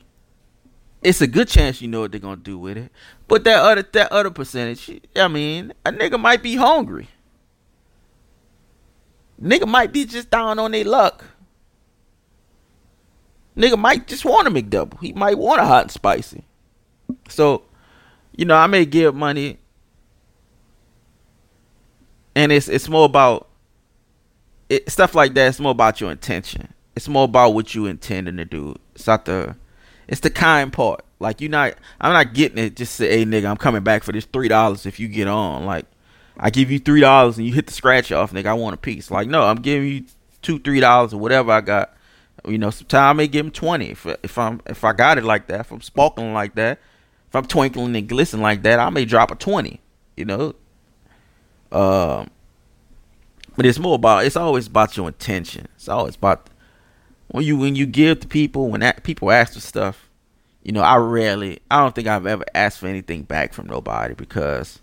It's 1.02 1.22
a 1.22 1.28
good 1.28 1.48
chance 1.48 1.82
you 1.82 1.88
know 1.88 2.02
what 2.02 2.12
they're 2.12 2.20
gonna 2.20 2.36
do 2.36 2.60
with 2.60 2.78
it. 2.78 2.92
But 3.28 3.44
that 3.46 3.60
other 3.60 3.82
that 3.94 4.12
other 4.12 4.30
percentage, 4.30 5.02
I 5.16 5.28
mean, 5.28 5.74
a 5.86 5.92
nigga 5.92 6.20
might 6.20 6.44
be 6.44 6.56
hungry. 6.56 7.10
Nigga 9.42 9.68
might 9.68 9.92
be 9.92 10.06
just 10.06 10.30
down 10.30 10.60
on 10.60 10.72
their 10.72 10.86
luck. 10.86 11.26
Nigga 13.58 13.78
might 13.78 14.08
just 14.08 14.26
want 14.26 14.48
a 14.48 14.52
McDouble. 14.52 15.00
He 15.00 15.14
might 15.14 15.38
want 15.38 15.62
a 15.62 15.66
hot 15.66 15.84
and 15.84 15.92
spicy. 15.92 16.44
So, 17.30 17.64
you 18.36 18.46
know, 18.46 18.56
I 18.56 18.68
may 18.68 18.86
give 18.86 19.16
money, 19.16 19.58
and 22.36 22.52
it's 22.52 22.68
it's 22.68 22.90
more 22.90 23.06
about 23.06 23.48
it, 24.70 24.90
stuff 24.90 25.16
like 25.16 25.34
that. 25.36 25.48
It's 25.48 25.60
more 25.60 25.72
about 25.72 26.02
your 26.02 26.12
intention. 26.12 26.74
It's 26.96 27.08
more 27.08 27.26
about 27.26 27.54
what 27.54 27.74
you 27.74 27.86
intending 27.86 28.38
to 28.38 28.46
do. 28.46 28.76
It's 28.94 29.08
not 29.08 29.26
the 29.26 29.56
it's 30.08 30.22
the 30.22 30.30
kind 30.30 30.72
part. 30.72 31.05
Like 31.20 31.42
you 31.42 31.50
not 31.50 31.76
I'm 32.00 32.14
not 32.14 32.34
getting 32.34 32.58
it 32.58 32.76
just 32.76 32.96
say, 32.96 33.20
hey 33.20 33.26
nigga, 33.26 33.50
I'm 33.50 33.58
coming 33.58 33.84
back 33.84 34.04
for 34.04 34.12
this 34.12 34.26
three 34.26 34.48
dollars 34.48 34.86
if 34.86 35.00
you 35.00 35.08
get 35.08 35.28
on. 35.28 35.66
Like 35.66 35.86
I 36.38 36.50
give 36.50 36.70
you 36.70 36.80
three 36.80 37.02
dollars 37.02 37.38
and 37.38 37.48
you 37.48 37.54
hit 37.54 37.68
the 37.68 37.74
scratch 37.74 38.12
off, 38.12 38.34
nigga, 38.34 38.48
I 38.48 38.54
want 38.54 38.74
a 38.74 38.78
piece. 38.78 39.10
Like, 39.10 39.28
no, 39.28 39.44
I'm 39.44 39.58
giving 39.58 39.88
you 39.88 40.06
two, 40.42 40.60
three 40.60 40.80
dollars 40.80 41.14
or 41.14 41.20
whatever 41.20 41.52
I 41.52 41.62
got. 41.62 41.96
You 42.46 42.58
know, 42.58 42.70
sometimes 42.70 43.10
I 43.10 43.14
may 43.14 43.28
give 43.28 43.46
him 43.46 43.52
twenty 43.52 43.92
if 43.92 44.06
if 44.24 44.38
I'm 44.38 44.62
if 44.66 44.84
I 44.84 44.94
got 44.94 45.18
it 45.18 45.24
like 45.24 45.48
that, 45.48 45.62
if 45.62 45.72
I'm 45.72 45.82
sparkling 45.82 46.34
like 46.34 46.56
that, 46.56 46.80
if 47.28 47.36
I'm 47.36 47.46
twinkling 47.46 47.96
and 47.96 48.08
glistening 48.08 48.44
like 48.44 48.62
that, 48.64 48.80
I 48.80 48.90
may 48.90 49.06
drop 49.06 49.32
a 49.32 49.36
twenty. 49.36 49.82
You 50.16 50.26
know, 50.26 50.56
um, 51.72 52.30
but 53.56 53.66
it's 53.66 53.80
more 53.80 53.96
about 53.96 54.26
it's 54.26 54.36
always 54.36 54.68
about 54.68 54.96
your 54.96 55.08
intention. 55.08 55.68
It's 55.76 55.90
always 55.90 56.16
about 56.16 56.50
when 57.28 57.44
you 57.46 57.58
when 57.58 57.76
you 57.76 57.86
give 57.86 58.20
to 58.20 58.28
people 58.28 58.70
when 58.70 58.82
that, 58.82 59.04
people 59.04 59.32
ask 59.32 59.54
for 59.54 59.60
stuff. 59.62 60.05
You 60.66 60.72
know, 60.72 60.82
I 60.82 60.96
rarely, 60.98 61.60
I 61.70 61.80
don't 61.80 61.94
think 61.94 62.08
I've 62.08 62.26
ever 62.26 62.44
asked 62.56 62.80
for 62.80 62.88
anything 62.88 63.22
back 63.22 63.54
from 63.54 63.68
nobody 63.68 64.16
because 64.16 64.82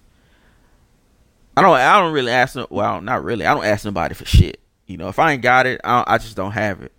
I 1.56 1.62
don't, 1.62 1.74
I 1.74 1.98
don't 1.98 2.12
really 2.12 2.30
ask. 2.30 2.56
Well, 2.70 3.00
not 3.00 3.24
really. 3.24 3.44
I 3.44 3.52
don't 3.52 3.64
ask 3.64 3.84
nobody 3.84 4.14
for 4.14 4.24
shit. 4.24 4.60
You 4.86 4.96
know, 4.96 5.08
if 5.08 5.18
I 5.18 5.32
ain't 5.32 5.42
got 5.42 5.66
it, 5.66 5.80
I, 5.82 6.04
I 6.06 6.18
just 6.18 6.36
don't 6.36 6.52
have 6.52 6.82
it. 6.82 6.92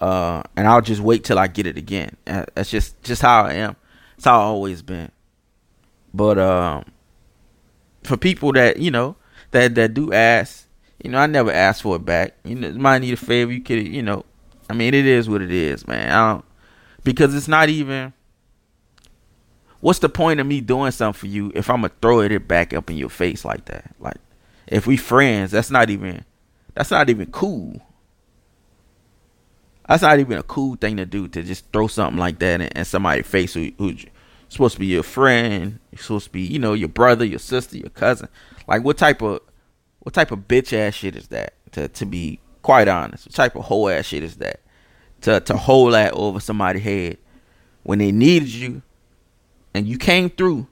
Uh, 0.00 0.42
and 0.56 0.66
I'll 0.66 0.80
just 0.80 1.02
wait 1.02 1.24
till 1.24 1.38
I 1.38 1.48
get 1.48 1.66
it 1.66 1.76
again. 1.76 2.16
That's 2.24 2.70
just 2.70 3.00
just 3.02 3.20
how 3.20 3.44
I 3.44 3.52
am. 3.52 3.76
It's 4.16 4.24
how 4.24 4.40
I 4.40 4.44
always 4.44 4.80
been. 4.80 5.10
But 6.14 6.38
um, 6.38 6.86
for 8.04 8.16
people 8.16 8.52
that 8.52 8.78
you 8.78 8.90
know 8.90 9.16
that 9.50 9.74
that 9.74 9.92
do 9.92 10.14
ask, 10.14 10.66
you 11.02 11.10
know, 11.10 11.18
I 11.18 11.26
never 11.26 11.52
ask 11.52 11.82
for 11.82 11.96
it 11.96 12.06
back. 12.06 12.36
You 12.42 12.54
know, 12.54 12.72
might 12.72 13.00
need 13.00 13.12
a 13.12 13.18
favor. 13.18 13.52
You 13.52 13.60
could, 13.60 13.86
you 13.86 14.02
know, 14.02 14.24
I 14.70 14.72
mean, 14.72 14.94
it 14.94 15.04
is 15.04 15.28
what 15.28 15.42
it 15.42 15.52
is, 15.52 15.86
man. 15.86 16.10
I 16.10 16.32
don't 16.32 16.44
because 17.04 17.34
it's 17.34 17.48
not 17.48 17.68
even. 17.68 18.12
What's 19.80 19.98
the 19.98 20.08
point 20.08 20.40
of 20.40 20.46
me 20.46 20.62
doing 20.62 20.90
something 20.92 21.20
for 21.20 21.26
you 21.26 21.52
if 21.54 21.68
I'm 21.68 21.82
gonna 21.82 21.92
throw 22.00 22.20
it 22.20 22.48
back 22.48 22.72
up 22.72 22.88
in 22.88 22.96
your 22.96 23.10
face 23.10 23.44
like 23.44 23.66
that? 23.66 23.94
Like, 24.00 24.16
if 24.66 24.86
we 24.86 24.96
friends, 24.96 25.50
that's 25.50 25.70
not 25.70 25.90
even, 25.90 26.24
that's 26.72 26.90
not 26.90 27.10
even 27.10 27.30
cool. 27.30 27.82
That's 29.86 30.02
not 30.02 30.18
even 30.18 30.38
a 30.38 30.42
cool 30.42 30.76
thing 30.76 30.96
to 30.96 31.04
do 31.04 31.28
to 31.28 31.42
just 31.42 31.70
throw 31.70 31.86
something 31.86 32.18
like 32.18 32.38
that 32.38 32.62
in, 32.62 32.68
in 32.68 32.84
somebody's 32.86 33.26
face 33.26 33.52
who, 33.52 33.72
who's 33.76 34.06
supposed 34.48 34.74
to 34.74 34.80
be 34.80 34.86
your 34.86 35.02
friend, 35.02 35.78
supposed 35.94 36.26
to 36.26 36.32
be, 36.32 36.40
you 36.40 36.58
know, 36.58 36.72
your 36.72 36.88
brother, 36.88 37.26
your 37.26 37.38
sister, 37.38 37.76
your 37.76 37.90
cousin. 37.90 38.28
Like, 38.66 38.84
what 38.84 38.96
type 38.96 39.20
of, 39.20 39.40
what 40.00 40.14
type 40.14 40.30
of 40.30 40.48
bitch 40.48 40.72
ass 40.72 40.94
shit 40.94 41.14
is 41.14 41.28
that? 41.28 41.52
To 41.72 41.88
to 41.88 42.06
be 42.06 42.40
quite 42.62 42.88
honest, 42.88 43.26
what 43.26 43.34
type 43.34 43.54
of 43.56 43.64
whole 43.64 43.90
ass 43.90 44.06
shit 44.06 44.22
is 44.22 44.36
that? 44.36 44.60
To 45.24 45.40
to 45.40 45.56
hold 45.56 45.94
that 45.94 46.12
over 46.12 46.40
somebody's 46.40 46.82
head 46.82 47.18
when 47.82 47.98
they 47.98 48.12
needed 48.12 48.48
you 48.48 48.82
and 49.74 49.86
you 49.86 49.98
came 49.98 50.30
through 50.30 50.66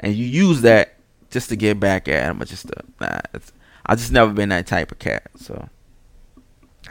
and 0.00 0.14
you 0.14 0.24
used 0.24 0.62
that 0.62 0.94
just 1.30 1.48
to 1.48 1.56
get 1.56 1.80
back 1.80 2.08
at 2.08 2.26
them. 2.26 2.38
But 2.38 2.48
just 2.48 2.68
to, 2.68 2.74
nah, 3.00 3.20
I 3.84 3.94
just 3.94 4.12
never 4.12 4.32
been 4.32 4.50
that 4.50 4.66
type 4.66 4.92
of 4.92 4.98
cat. 4.98 5.28
So 5.36 5.68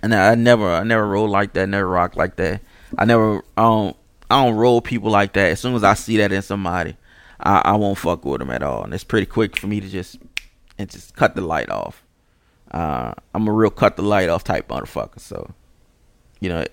and 0.01 0.13
I, 0.13 0.35
never 0.35 0.69
I 0.69 0.83
never 0.83 1.07
roll 1.07 1.27
like 1.27 1.53
that, 1.53 1.69
never 1.69 1.87
rock 1.87 2.15
like 2.15 2.35
that. 2.37 2.61
I 2.97 3.05
never 3.05 3.37
I 3.57 3.61
don't 3.61 3.97
I 4.29 4.43
don't 4.43 4.55
roll 4.55 4.81
people 4.81 5.11
like 5.11 5.33
that. 5.33 5.51
As 5.51 5.59
soon 5.59 5.75
as 5.75 5.83
I 5.83 5.93
see 5.93 6.17
that 6.17 6.31
in 6.31 6.41
somebody, 6.41 6.97
I, 7.39 7.61
I 7.65 7.75
won't 7.75 7.97
fuck 7.97 8.25
with 8.25 8.39
them 8.39 8.49
at 8.49 8.63
all. 8.63 8.83
And 8.83 8.93
it's 8.93 9.03
pretty 9.03 9.27
quick 9.27 9.57
for 9.57 9.67
me 9.67 9.79
to 9.79 9.87
just 9.87 10.17
and 10.77 10.89
just 10.89 11.15
cut 11.15 11.35
the 11.35 11.41
light 11.41 11.69
off. 11.69 12.03
Uh, 12.71 13.13
I'm 13.33 13.47
a 13.47 13.53
real 13.53 13.69
cut 13.69 13.95
the 13.95 14.01
light 14.01 14.27
off 14.27 14.43
type 14.43 14.67
motherfucker. 14.67 15.19
So, 15.19 15.53
you 16.39 16.49
know, 16.49 16.65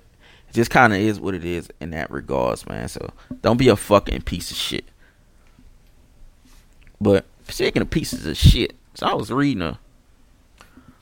it 0.53 0.55
just 0.55 0.71
kind 0.71 0.93
of 0.93 0.99
is 0.99 1.19
what 1.19 1.35
it 1.35 1.47
is 1.47 1.71
in 1.81 1.91
that 1.93 2.11
regards, 2.11 2.67
man. 2.67 2.87
So 2.87 3.11
don't 3.41 3.57
be 3.57 3.69
a 3.69 3.77
fucking 3.77 4.21
piece 4.23 4.51
of 4.51 4.57
shit. 4.59 4.85
But 7.01 7.25
speaking 7.49 7.81
of 7.81 7.88
pieces 7.88 8.27
of 8.27 8.37
shit, 8.37 8.75
so 8.93 9.07
I 9.07 9.15
was 9.15 9.31
reading 9.31 9.62
a, 9.62 9.79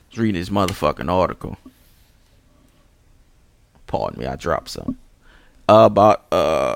was 0.09 0.17
reading 0.17 0.39
this 0.39 0.49
motherfucking 0.49 1.11
article. 1.11 1.57
Pardon 3.87 4.21
me, 4.21 4.25
I 4.25 4.37
dropped 4.37 4.69
some 4.69 4.97
uh, 5.67 5.83
about 5.85 6.31
uh 6.31 6.75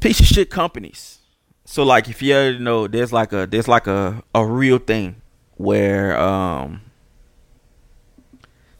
piece 0.00 0.20
of 0.20 0.26
shit 0.26 0.50
companies. 0.50 1.20
So 1.64 1.84
like 1.84 2.10
if 2.10 2.20
you 2.20 2.58
know, 2.58 2.86
there's 2.86 3.14
like 3.14 3.32
a 3.32 3.46
there's 3.46 3.66
like 3.66 3.86
a 3.86 4.22
a 4.34 4.44
real 4.44 4.76
thing 4.76 5.22
where 5.56 6.20
um 6.20 6.82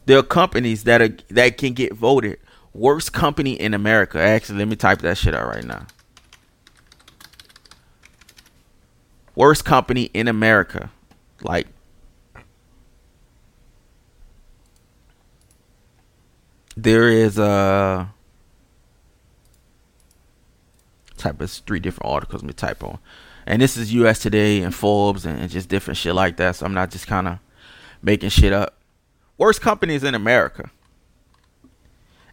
there 0.05 0.19
are 0.19 0.23
companies 0.23 0.83
that 0.83 1.01
are 1.01 1.17
that 1.29 1.57
can 1.57 1.73
get 1.73 1.93
voted 1.93 2.39
worst 2.73 3.13
company 3.13 3.53
in 3.53 3.73
America. 3.73 4.19
Actually, 4.19 4.59
let 4.59 4.67
me 4.67 4.75
type 4.75 4.99
that 4.99 5.17
shit 5.17 5.33
out 5.33 5.47
right 5.47 5.63
now. 5.63 5.87
Worst 9.35 9.65
company 9.65 10.09
in 10.13 10.27
America. 10.27 10.91
Like 11.41 11.67
there 16.77 17.09
is 17.09 17.37
a 17.37 18.13
type 21.17 21.41
of 21.41 21.49
three 21.49 21.79
different 21.79 22.11
articles 22.11 22.43
me 22.43 22.53
type 22.53 22.83
on. 22.83 22.99
And 23.47 23.61
this 23.61 23.77
is 23.77 23.93
US 23.93 24.19
Today 24.19 24.61
and 24.61 24.73
Forbes 24.73 25.25
and, 25.25 25.39
and 25.39 25.49
just 25.49 25.69
different 25.69 25.97
shit 25.97 26.15
like 26.15 26.37
that. 26.37 26.57
So 26.57 26.65
I'm 26.65 26.73
not 26.73 26.91
just 26.91 27.07
kind 27.07 27.27
of 27.27 27.39
making 28.01 28.29
shit 28.29 28.53
up 28.53 28.75
worst 29.37 29.61
companies 29.61 30.03
in 30.03 30.15
America. 30.15 30.69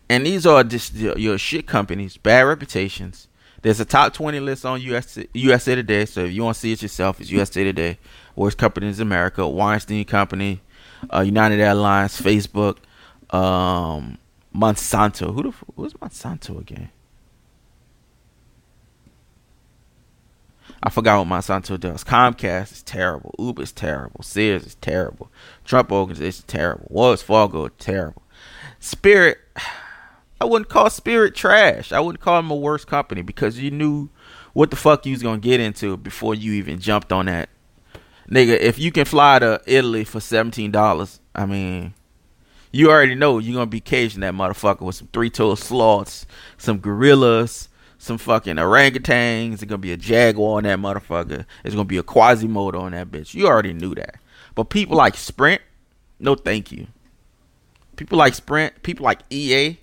And 0.08 0.26
these 0.26 0.46
are 0.46 0.62
just 0.62 0.94
your 0.94 1.38
shit 1.38 1.66
companies, 1.66 2.16
bad 2.16 2.42
reputations. 2.42 3.28
There's 3.62 3.80
a 3.80 3.84
top 3.84 4.12
20 4.12 4.40
list 4.40 4.64
on 4.64 4.80
US, 4.82 5.18
USA 5.32 5.74
Today. 5.74 6.04
So 6.04 6.24
if 6.24 6.32
you 6.32 6.42
want 6.42 6.56
to 6.56 6.60
see 6.60 6.72
it 6.72 6.82
yourself, 6.82 7.20
it's 7.20 7.30
USA 7.30 7.64
Today. 7.64 7.98
Worst 8.34 8.58
companies 8.58 8.98
in 8.98 9.06
America. 9.06 9.46
Weinstein 9.48 10.04
Company, 10.04 10.60
uh, 11.12 11.20
United 11.20 11.60
Airlines, 11.60 12.20
Facebook, 12.20 12.78
um, 13.30 14.18
Monsanto. 14.54 15.32
Who 15.32 15.44
the 15.44 15.52
who's 15.76 15.94
Monsanto 15.94 16.60
again? 16.60 16.90
I 20.82 20.90
forgot 20.90 21.18
what 21.24 21.28
Monsanto 21.28 21.78
does. 21.78 22.02
Comcast 22.02 22.72
is 22.72 22.82
terrible. 22.82 23.34
Uber 23.38 23.62
is 23.62 23.72
terrible. 23.72 24.22
Sears 24.22 24.66
is 24.66 24.74
terrible. 24.76 25.30
Trump 25.64 25.92
organization 25.92 26.40
is 26.40 26.44
terrible. 26.44 26.86
Wells 26.90 27.22
Fargo 27.22 27.66
is 27.66 27.72
terrible. 27.78 28.22
Spirit, 28.80 29.38
I 30.40 30.44
wouldn't 30.44 30.68
call 30.68 30.90
Spirit 30.90 31.36
trash. 31.36 31.92
I 31.92 32.00
wouldn't 32.00 32.20
call 32.20 32.42
them 32.42 32.50
a 32.50 32.56
worse 32.56 32.84
company 32.84 33.22
because 33.22 33.60
you 33.60 33.70
knew 33.70 34.08
what 34.54 34.70
the 34.70 34.76
fuck 34.76 35.06
you 35.06 35.12
was 35.12 35.22
gonna 35.22 35.38
get 35.38 35.60
into 35.60 35.96
before 35.96 36.34
you 36.34 36.52
even 36.54 36.80
jumped 36.80 37.12
on 37.12 37.26
that. 37.26 37.48
Nigga, 38.28 38.58
if 38.58 38.78
you 38.78 38.90
can 38.90 39.04
fly 39.04 39.38
to 39.38 39.60
Italy 39.66 40.04
for 40.04 40.18
seventeen 40.18 40.72
dollars, 40.72 41.20
I 41.34 41.46
mean, 41.46 41.94
you 42.72 42.90
already 42.90 43.14
know 43.14 43.38
you're 43.38 43.54
gonna 43.54 43.66
be 43.66 43.80
caging 43.80 44.20
that 44.20 44.34
motherfucker 44.34 44.80
with 44.80 44.96
some 44.96 45.08
three-toed 45.12 45.58
sloths, 45.58 46.26
some 46.58 46.78
gorillas, 46.78 47.68
some 48.02 48.18
fucking 48.18 48.56
orangutans. 48.56 49.54
It's 49.54 49.64
gonna 49.64 49.78
be 49.78 49.92
a 49.92 49.96
jaguar 49.96 50.58
on 50.58 50.64
that 50.64 50.80
motherfucker. 50.80 51.46
It's 51.64 51.74
gonna 51.74 51.84
be 51.84 51.98
a 51.98 52.02
Quasimodo 52.02 52.80
on 52.80 52.92
that 52.92 53.12
bitch. 53.12 53.32
You 53.32 53.46
already 53.46 53.72
knew 53.72 53.94
that. 53.94 54.16
But 54.56 54.64
people 54.64 54.96
like 54.96 55.16
Sprint, 55.16 55.62
no 56.18 56.34
thank 56.34 56.72
you. 56.72 56.88
People 57.94 58.18
like 58.18 58.34
Sprint, 58.34 58.82
people 58.82 59.04
like 59.04 59.20
EA. 59.30 59.78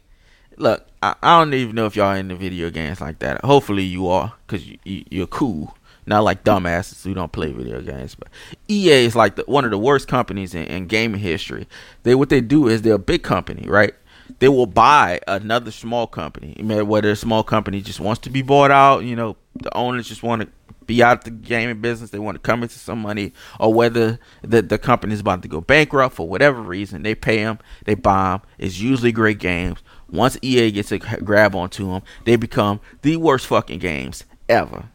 Look, 0.58 0.86
I, 1.02 1.16
I 1.24 1.40
don't 1.40 1.54
even 1.54 1.76
know 1.76 1.86
if 1.86 1.96
y'all 1.96 2.14
into 2.14 2.36
video 2.36 2.70
games 2.70 3.00
like 3.00 3.20
that. 3.20 3.46
Hopefully 3.46 3.84
you 3.84 4.10
are, 4.10 4.34
cause 4.48 4.66
you, 4.66 4.78
you, 4.84 5.06
you're 5.10 5.28
cool. 5.28 5.78
Not 6.06 6.26
like 6.26 6.44
dumbasses 6.44 7.04
who 7.06 7.14
don't 7.14 7.32
play 7.32 7.54
video 7.54 7.80
games, 7.82 8.16
but 8.16 8.28
EA 8.68 9.06
is 9.06 9.16
like 9.16 9.38
the, 9.38 9.44
one 9.44 9.64
of 9.64 9.72
the 9.72 9.78
worst 9.78 10.10
companies 10.10 10.54
in, 10.54 10.64
in 10.64 10.88
gaming 10.88 11.22
history. 11.22 11.70
They 12.04 12.16
what 12.16 12.28
they 12.28 12.42
do 12.42 12.68
is 12.68 12.82
they're 12.82 12.96
a 12.96 13.00
big 13.00 13.24
company, 13.24 13.66
right? 13.70 13.94
They 14.38 14.50
will 14.50 14.68
buy 14.68 15.20
another 15.28 15.72
small 15.72 16.08
company. 16.08 16.56
Whether 16.62 17.12
a 17.12 17.16
small 17.16 17.44
company 17.44 17.82
just 17.82 18.00
wants 18.00 18.22
to 18.22 18.30
be 18.30 18.42
bought 18.42 18.72
out, 18.72 19.04
you 19.04 19.16
know, 19.16 19.36
the 19.56 19.76
owners 19.76 20.08
just 20.08 20.24
want 20.24 20.44
to 20.44 20.48
be 20.86 21.04
out 21.04 21.20
of 21.20 21.24
the 21.24 21.32
gaming 21.32 21.82
business, 21.82 22.10
they 22.10 22.20
want 22.20 22.36
to 22.36 22.40
come 22.40 22.64
into 22.64 22.80
some 22.80 23.00
money, 23.00 23.32
or 23.60 23.72
whether 23.72 24.20
the 24.42 24.62
the 24.62 24.78
company 24.78 25.14
is 25.14 25.20
about 25.20 25.42
to 25.44 25.48
go 25.48 25.62
bankrupt 25.62 26.16
for 26.16 26.28
whatever 26.28 26.62
reason, 26.62 27.04
they 27.04 27.14
pay 27.14 27.44
them, 27.44 27.60
they 27.86 27.94
buy 27.94 28.32
them. 28.32 28.42
It's 28.58 28.80
usually 28.80 29.12
great 29.12 29.40
games. 29.40 29.80
Once 30.10 30.38
EA 30.42 30.72
gets 30.72 30.92
a 30.92 30.98
grab 30.98 31.56
onto 31.56 31.92
them, 31.92 32.02
they 32.26 32.36
become 32.36 32.80
the 33.04 33.18
worst 33.18 33.46
fucking 33.46 33.80
games 33.80 34.24
ever. 34.48 34.86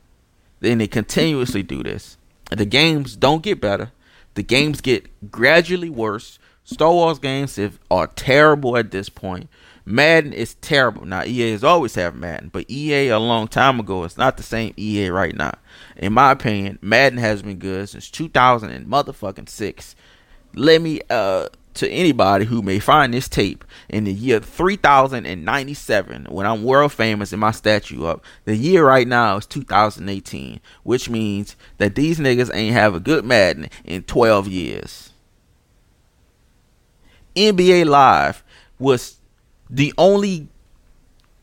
Then 0.59 0.79
they 0.79 0.89
continuously 0.89 1.63
do 1.63 1.83
this. 1.83 2.17
The 2.51 2.65
games 2.65 3.15
don't 3.15 3.43
get 3.43 3.61
better. 3.61 3.93
The 4.35 4.43
games 4.43 4.81
get 4.81 5.31
gradually 5.31 5.91
worse. 5.91 6.39
Star 6.65 6.93
Wars 6.93 7.19
games 7.19 7.59
are 7.91 8.07
terrible 8.09 8.77
at 8.77 8.91
this 8.91 9.09
point. 9.09 9.49
Madden 9.85 10.33
is 10.33 10.55
terrible. 10.57 11.05
Now 11.05 11.23
EA 11.25 11.51
has 11.51 11.63
always 11.63 11.95
had 11.95 12.15
Madden, 12.15 12.49
but 12.49 12.71
EA 12.71 13.09
a 13.09 13.19
long 13.19 13.49
time 13.49 13.79
ago 13.79 14.05
is 14.05 14.17
not 14.17 14.39
the 14.39 14.43
same 14.43 14.73
EA 14.79 15.11
right 15.11 15.37
now. 15.37 15.53
In 15.97 16.15
my 16.15 16.33
opinion, 16.33 16.79
Madden 16.81 17.19
has 17.19 17.43
been 17.43 17.59
good 17.59 17.91
since 17.91 18.11
2000 18.11 18.71
and 18.71 18.87
motherfucking 18.87 19.49
six. 19.49 19.95
Let 20.55 20.81
me 20.81 21.03
uh 21.11 21.49
to 21.75 21.91
anybody 21.91 22.45
who 22.45 22.63
may 22.63 22.79
find 22.79 23.13
this 23.13 23.29
tape 23.29 23.65
in 23.89 24.05
the 24.05 24.13
year 24.13 24.39
3097 24.41 26.27
when 26.27 26.47
I'm 26.47 26.63
world 26.63 26.93
famous 26.93 27.33
and 27.33 27.41
my 27.41 27.51
statue 27.51 28.07
up. 28.07 28.25
The 28.45 28.57
year 28.57 28.87
right 28.87 29.09
now 29.09 29.37
is 29.39 29.47
2018, 29.47 30.61
which 30.85 31.11
means 31.11 31.57
that 31.79 31.97
these 31.97 32.21
niggas 32.21 32.55
ain't 32.55 32.75
have 32.75 32.95
a 32.95 33.01
good 33.01 33.25
Madden 33.25 33.69
in 33.85 34.05
12 34.05 34.49
years. 34.49 35.14
NBA 37.37 37.87
Live 37.87 38.43
was 38.79 39.19
the 39.71 39.93
only 39.99 40.49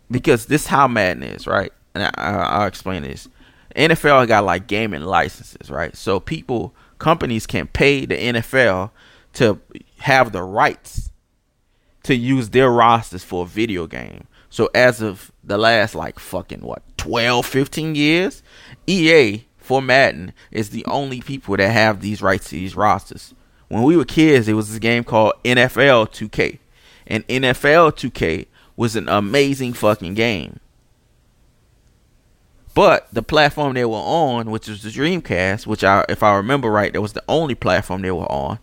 because 0.09 0.45
this 0.45 0.67
how 0.67 0.87
Madden 0.87 1.23
is, 1.23 1.47
right? 1.47 1.71
And 1.95 2.11
I, 2.15 2.59
will 2.59 2.65
explain 2.65 3.03
this. 3.03 3.27
NFL 3.75 4.27
got 4.27 4.43
like 4.43 4.67
gaming 4.67 5.01
licenses, 5.01 5.69
right? 5.69 5.95
So 5.95 6.19
people, 6.19 6.75
companies 6.99 7.47
can 7.47 7.67
pay 7.67 8.05
the 8.05 8.15
NFL 8.15 8.91
to 9.33 9.59
have 9.99 10.33
the 10.33 10.43
rights 10.43 11.11
to 12.03 12.15
use 12.15 12.49
their 12.49 12.69
rosters 12.69 13.23
for 13.23 13.43
a 13.43 13.47
video 13.47 13.87
game. 13.87 14.27
So 14.49 14.69
as 14.75 15.01
of 15.01 15.31
the 15.43 15.57
last 15.57 15.95
like 15.95 16.19
fucking 16.19 16.61
what 16.61 16.83
12, 16.97 17.45
15 17.45 17.95
years, 17.95 18.43
EA 18.85 19.45
for 19.57 19.81
Madden 19.81 20.33
is 20.51 20.71
the 20.71 20.85
only 20.85 21.21
people 21.21 21.55
that 21.55 21.71
have 21.71 22.01
these 22.01 22.21
rights 22.21 22.49
to 22.49 22.55
these 22.55 22.75
rosters. 22.75 23.33
When 23.71 23.83
we 23.83 23.95
were 23.95 24.03
kids, 24.03 24.49
it 24.49 24.53
was 24.53 24.69
this 24.69 24.79
game 24.79 25.05
called 25.05 25.31
NFL 25.45 26.09
2K. 26.11 26.59
And 27.07 27.25
NFL 27.29 27.93
2K 27.93 28.47
was 28.75 28.97
an 28.97 29.07
amazing 29.07 29.71
fucking 29.71 30.13
game. 30.13 30.59
But 32.73 33.07
the 33.13 33.23
platform 33.23 33.73
they 33.73 33.85
were 33.85 33.95
on, 33.95 34.51
which 34.51 34.67
was 34.67 34.83
the 34.83 34.89
Dreamcast, 34.89 35.67
which 35.67 35.85
I 35.85 36.03
if 36.09 36.21
I 36.21 36.35
remember 36.35 36.69
right, 36.69 36.91
that 36.91 37.01
was 37.01 37.13
the 37.13 37.23
only 37.29 37.55
platform 37.55 38.01
they 38.01 38.11
were 38.11 38.29
on, 38.29 38.59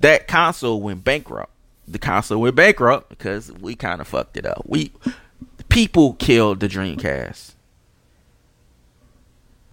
that 0.00 0.28
console 0.28 0.82
went 0.82 1.02
bankrupt. 1.02 1.50
The 1.88 1.98
console 1.98 2.42
went 2.42 2.54
bankrupt 2.54 3.08
because 3.08 3.50
we 3.52 3.74
kind 3.74 4.02
of 4.02 4.08
fucked 4.08 4.36
it 4.36 4.44
up. 4.44 4.64
We 4.66 4.92
people 5.70 6.12
killed 6.12 6.60
the 6.60 6.68
Dreamcast. 6.68 7.54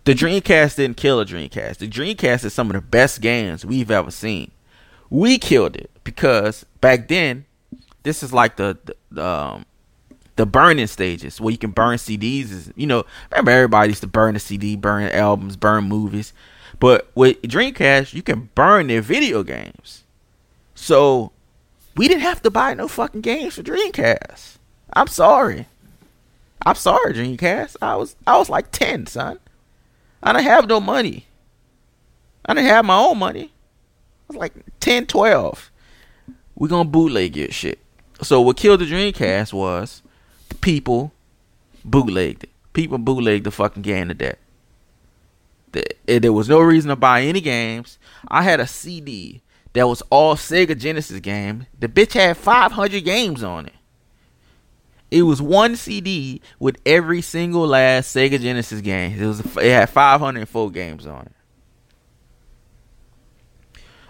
The 0.06 0.14
Dreamcast 0.14 0.78
didn't 0.78 0.96
kill 0.96 1.20
a 1.20 1.26
Dreamcast. 1.26 1.80
The 1.80 1.90
Dreamcast 1.90 2.46
is 2.46 2.54
some 2.54 2.70
of 2.70 2.76
the 2.76 2.82
best 2.82 3.20
games 3.20 3.66
we've 3.66 3.92
ever 3.92 4.12
seen. 4.12 4.52
We 5.10 5.38
killed 5.38 5.76
it 5.76 5.90
because 6.04 6.66
back 6.82 7.08
then, 7.08 7.46
this 8.04 8.24
is 8.24 8.32
like 8.34 8.56
the, 8.58 8.78
the 9.12 9.26
um 9.26 9.66
the 10.36 10.46
burning 10.46 10.88
stages 10.88 11.42
where 11.42 11.52
you 11.52 11.58
can 11.58 11.72
burn 11.72 11.98
CDs. 11.98 12.72
You 12.76 12.88
know 12.88 13.06
remember 13.32 13.52
everybody 13.52 13.90
used 13.90 14.02
to 14.02 14.08
burn 14.08 14.36
a 14.36 14.40
CD, 14.40 14.76
burn 14.76 15.04
albums, 15.12 15.56
burn 15.56 15.86
movies, 15.86 16.34
but 16.80 17.12
with 17.16 17.42
Dreamcast 17.42 18.14
you 18.14 18.22
can 18.22 18.50
burn 18.56 18.88
their 18.88 19.02
video 19.02 19.44
games. 19.44 20.04
So 20.76 21.32
we 21.98 22.08
didn't 22.08 22.22
have 22.22 22.42
to 22.44 22.50
buy 22.50 22.74
no 22.74 22.88
fucking 22.88 23.22
games 23.22 23.56
for 23.56 23.64
Dreamcast. 23.64 24.58
I'm 24.94 25.08
sorry. 25.08 25.68
I'm 26.66 26.76
sorry, 26.76 27.14
Dreamcast. 27.14 27.76
I 27.82 27.96
was 27.96 28.16
I 28.26 28.38
was 28.38 28.50
like 28.50 28.72
ten, 28.72 29.08
son. 29.08 29.40
I 30.24 30.34
didn't 30.34 30.46
have 30.46 30.68
no 30.68 30.80
money. 30.80 31.28
I 32.46 32.54
didn't 32.54 32.70
have 32.70 32.86
my 32.86 32.98
own 32.98 33.18
money. 33.18 33.52
Was 34.30 34.38
like 34.38 34.54
10, 34.80 35.08
12. 35.08 35.72
We 36.56 36.70
gonna 36.70 36.88
bootleg 36.88 37.36
your 37.36 37.50
shit. 37.52 37.80
So 38.22 38.40
what 38.42 38.58
killed 38.58 38.80
the 38.82 38.86
Dreamcast 38.86 39.54
was 39.54 40.02
the 40.50 40.56
people 40.56 41.12
bootlegged 41.84 42.44
it. 42.44 42.50
People 42.74 42.98
bootlegged 42.98 43.46
the 43.46 43.52
fucking 43.52 43.82
game 43.82 44.08
to 44.10 44.14
death. 44.14 44.38
There 46.06 46.34
was 46.34 46.50
no 46.50 46.60
reason 46.60 46.90
to 46.90 46.96
buy 46.96 47.22
any 47.22 47.42
games. 47.42 47.98
I 48.28 48.44
had 48.44 48.60
a 48.60 48.68
CD 48.68 49.42
that 49.74 49.88
was 49.88 50.02
all 50.10 50.36
Sega 50.36 50.78
Genesis 50.78 51.20
game. 51.20 51.68
The 51.80 51.88
bitch 51.88 52.14
had 52.14 52.38
500 52.38 53.04
games 53.04 53.44
on 53.44 53.68
it. 53.68 53.74
It 55.12 55.24
was 55.24 55.42
one 55.42 55.76
CD 55.76 56.42
with 56.60 56.78
every 56.86 57.22
single 57.22 57.68
last 57.68 58.16
Sega 58.16 58.40
Genesis 58.40 58.82
game. 58.82 59.20
It 59.20 59.26
was 59.26 59.40
it 59.58 59.72
had 59.72 59.90
504 59.90 60.72
games 60.72 61.08
on 61.08 61.28
it. 61.28 61.32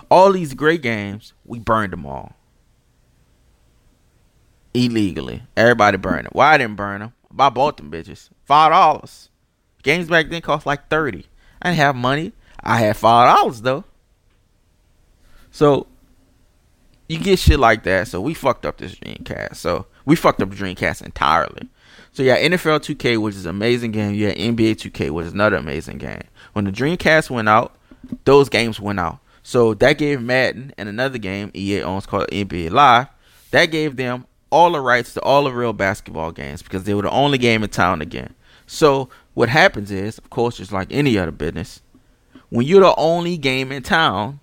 All 0.09 0.31
these 0.31 0.53
great 0.53 0.81
games, 0.81 1.33
we 1.45 1.59
burned 1.59 1.93
them 1.93 2.05
all 2.05 2.35
illegally. 4.73 5.43
Everybody 5.55 5.97
burned 5.97 6.25
them. 6.25 6.31
Why 6.33 6.53
I 6.53 6.57
didn't 6.57 6.75
burn 6.75 7.01
them? 7.01 7.13
I 7.37 7.49
bought 7.49 7.77
them 7.77 7.91
bitches. 7.91 8.29
Five 8.45 8.71
dollars. 8.71 9.29
Games 9.83 10.07
back 10.07 10.29
then 10.29 10.41
cost 10.41 10.65
like 10.65 10.89
thirty. 10.89 11.25
I 11.61 11.69
didn't 11.69 11.79
have 11.79 11.95
money. 11.95 12.33
I 12.61 12.79
had 12.79 12.97
five 12.97 13.35
dollars 13.35 13.61
though. 13.61 13.83
So 15.51 15.87
you 17.07 17.17
get 17.17 17.39
shit 17.39 17.59
like 17.59 17.83
that. 17.83 18.07
So 18.07 18.21
we 18.21 18.33
fucked 18.33 18.65
up 18.65 18.77
this 18.77 18.95
Dreamcast. 18.95 19.55
So 19.55 19.87
we 20.05 20.15
fucked 20.15 20.41
up 20.41 20.49
Dreamcast 20.49 21.03
entirely. 21.03 21.69
So 22.11 22.23
yeah, 22.23 22.37
NFL 22.39 22.79
2K, 22.79 23.17
which 23.21 23.35
is 23.35 23.45
an 23.45 23.51
amazing 23.51 23.91
game. 23.91 24.13
Yeah, 24.13 24.33
NBA 24.33 24.75
2K, 24.75 25.11
which 25.11 25.27
is 25.27 25.33
another 25.33 25.57
amazing 25.57 25.97
game. 25.99 26.23
When 26.53 26.65
the 26.65 26.71
Dreamcast 26.71 27.29
went 27.29 27.47
out, 27.47 27.75
those 28.25 28.49
games 28.49 28.79
went 28.79 28.99
out. 28.99 29.19
So 29.49 29.73
that 29.73 29.93
gave 29.93 30.21
Madden 30.21 30.75
and 30.77 30.87
another 30.87 31.17
game 31.17 31.49
EA 31.55 31.81
owns 31.81 32.05
called 32.05 32.27
NBA 32.27 32.69
Live. 32.69 33.07
That 33.49 33.71
gave 33.71 33.95
them 33.95 34.27
all 34.51 34.73
the 34.73 34.79
rights 34.79 35.15
to 35.15 35.21
all 35.23 35.45
the 35.45 35.51
real 35.51 35.73
basketball 35.73 36.31
games 36.31 36.61
because 36.61 36.83
they 36.83 36.93
were 36.93 37.01
the 37.01 37.09
only 37.09 37.39
game 37.39 37.63
in 37.63 37.69
town 37.71 37.99
again. 37.99 38.35
So 38.67 39.09
what 39.33 39.49
happens 39.49 39.89
is, 39.89 40.19
of 40.19 40.29
course, 40.29 40.57
just 40.57 40.71
like 40.71 40.89
any 40.91 41.17
other 41.17 41.31
business, 41.31 41.81
when 42.49 42.67
you're 42.67 42.81
the 42.81 42.93
only 42.95 43.37
game 43.37 43.71
in 43.71 43.81
town, 43.81 44.39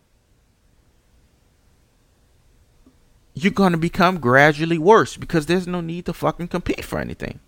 you're 3.32 3.52
to 3.52 3.76
become 3.76 4.18
gradually 4.18 4.76
worse 4.76 5.16
because 5.16 5.46
there's 5.46 5.68
no 5.68 5.80
need 5.80 6.06
to 6.06 6.12
fucking 6.12 6.48
compete 6.48 6.84
for 6.84 6.98
anything. 6.98 7.38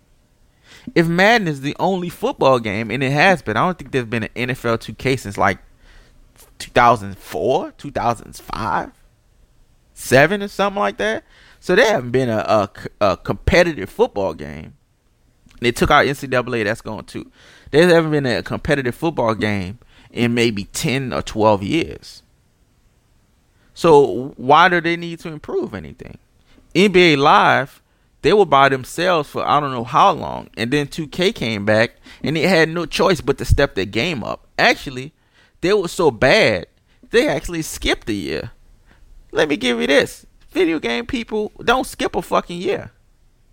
If 0.95 1.09
Madden 1.09 1.49
is 1.49 1.59
the 1.59 1.75
only 1.77 2.07
football 2.07 2.59
game, 2.59 2.89
and 2.89 3.03
it 3.03 3.11
has 3.11 3.41
been, 3.41 3.57
I 3.57 3.65
don't 3.65 3.77
think 3.77 3.91
there's 3.91 4.05
been 4.05 4.23
an 4.33 4.47
NFL 4.47 4.77
2K 4.77 5.19
since 5.19 5.37
like 5.37 5.57
2004, 6.59 7.73
2005, 7.77 8.91
7 9.93 10.43
or 10.43 10.47
something 10.47 10.79
like 10.79 10.97
that. 10.97 11.23
So 11.59 11.75
there 11.75 11.85
haven't 11.85 12.11
been 12.11 12.29
a, 12.29 12.37
a, 12.39 12.69
a 13.01 13.17
competitive 13.17 13.89
football 13.89 14.33
game. 14.33 14.75
They 15.59 15.71
took 15.71 15.91
out 15.91 16.05
NCAA, 16.05 16.63
that's 16.63 16.81
going 16.81 17.05
too. 17.05 17.31
There 17.71 17.87
hasn't 17.87 18.11
been 18.11 18.25
a 18.25 18.43
competitive 18.43 18.95
football 18.95 19.35
game 19.35 19.79
in 20.11 20.33
maybe 20.33 20.65
10 20.65 21.11
or 21.13 21.21
12 21.21 21.63
years. 21.63 22.23
So 23.73 24.33
why 24.37 24.69
do 24.69 24.81
they 24.81 24.97
need 24.97 25.19
to 25.19 25.29
improve 25.29 25.73
anything? 25.73 26.17
NBA 26.75 27.17
Live, 27.17 27.81
they 28.21 28.33
were 28.33 28.45
by 28.45 28.69
themselves 28.69 29.29
for 29.29 29.47
I 29.47 29.59
don't 29.59 29.71
know 29.71 29.83
how 29.83 30.11
long, 30.11 30.49
and 30.57 30.71
then 30.71 30.87
2K 30.87 31.33
came 31.33 31.65
back, 31.65 31.95
and 32.23 32.35
they 32.35 32.41
had 32.41 32.69
no 32.69 32.85
choice 32.85 33.21
but 33.21 33.37
to 33.37 33.45
step 33.45 33.75
their 33.75 33.85
game 33.85 34.23
up. 34.23 34.47
Actually, 34.57 35.13
they 35.61 35.73
were 35.73 35.87
so 35.87 36.11
bad 36.11 36.67
they 37.09 37.27
actually 37.27 37.61
skipped 37.61 38.09
a 38.09 38.13
year. 38.13 38.51
Let 39.31 39.49
me 39.49 39.57
give 39.57 39.79
you 39.79 39.87
this: 39.87 40.25
video 40.51 40.79
game 40.79 41.05
people 41.05 41.51
don't 41.63 41.87
skip 41.87 42.15
a 42.15 42.21
fucking 42.21 42.61
year. 42.61 42.91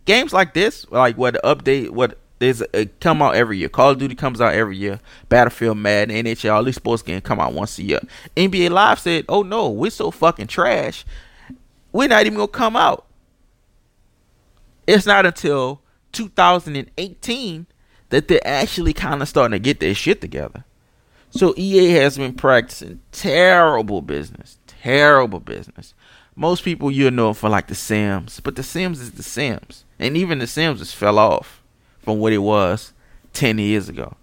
Games 0.04 0.32
like 0.32 0.54
this, 0.54 0.90
like 0.90 1.16
what 1.16 1.34
update, 1.42 1.90
what 1.90 2.18
there's 2.38 2.60
a, 2.60 2.82
uh, 2.82 2.84
come 3.00 3.22
out 3.22 3.34
every 3.34 3.58
year. 3.58 3.68
Call 3.68 3.90
of 3.90 3.98
Duty 3.98 4.14
comes 4.14 4.40
out 4.40 4.54
every 4.54 4.76
year. 4.76 5.00
Battlefield, 5.28 5.78
Madden, 5.78 6.14
NHL, 6.14 6.54
all 6.54 6.64
these 6.64 6.76
sports 6.76 7.02
games 7.02 7.22
come 7.24 7.40
out 7.40 7.54
once 7.54 7.78
a 7.78 7.82
year. 7.82 8.00
NBA 8.36 8.70
Live 8.70 9.00
said, 9.00 9.24
"Oh 9.28 9.42
no, 9.42 9.70
we're 9.70 9.90
so 9.90 10.10
fucking 10.10 10.46
trash. 10.46 11.04
We're 11.92 12.08
not 12.08 12.26
even 12.26 12.36
gonna 12.36 12.48
come 12.48 12.76
out." 12.76 13.06
It's 14.86 15.06
not 15.06 15.26
until 15.26 15.80
2018 16.12 17.66
that 18.10 18.28
they're 18.28 18.46
actually 18.46 18.92
kind 18.92 19.20
of 19.20 19.28
starting 19.28 19.52
to 19.52 19.58
get 19.58 19.80
their 19.80 19.94
shit 19.94 20.20
together. 20.20 20.64
So 21.36 21.54
EA 21.56 21.90
has 21.92 22.16
been 22.16 22.34
practicing 22.34 23.00
terrible 23.12 24.02
business, 24.02 24.58
terrible 24.66 25.40
business 25.40 25.94
most 26.36 26.62
people 26.62 26.90
you 26.90 27.10
know 27.10 27.32
for 27.32 27.48
like 27.48 27.66
the 27.66 27.74
Sims, 27.74 28.40
but 28.40 28.54
the 28.54 28.62
Sims 28.62 29.00
is 29.00 29.12
the 29.12 29.22
Sims, 29.22 29.84
and 29.98 30.16
even 30.16 30.38
the 30.38 30.46
Sims 30.46 30.80
just 30.80 30.94
fell 30.94 31.18
off 31.18 31.62
from 31.98 32.18
what 32.18 32.32
it 32.34 32.38
was 32.38 32.92
ten 33.32 33.58
years 33.58 33.88
ago. 33.88 34.14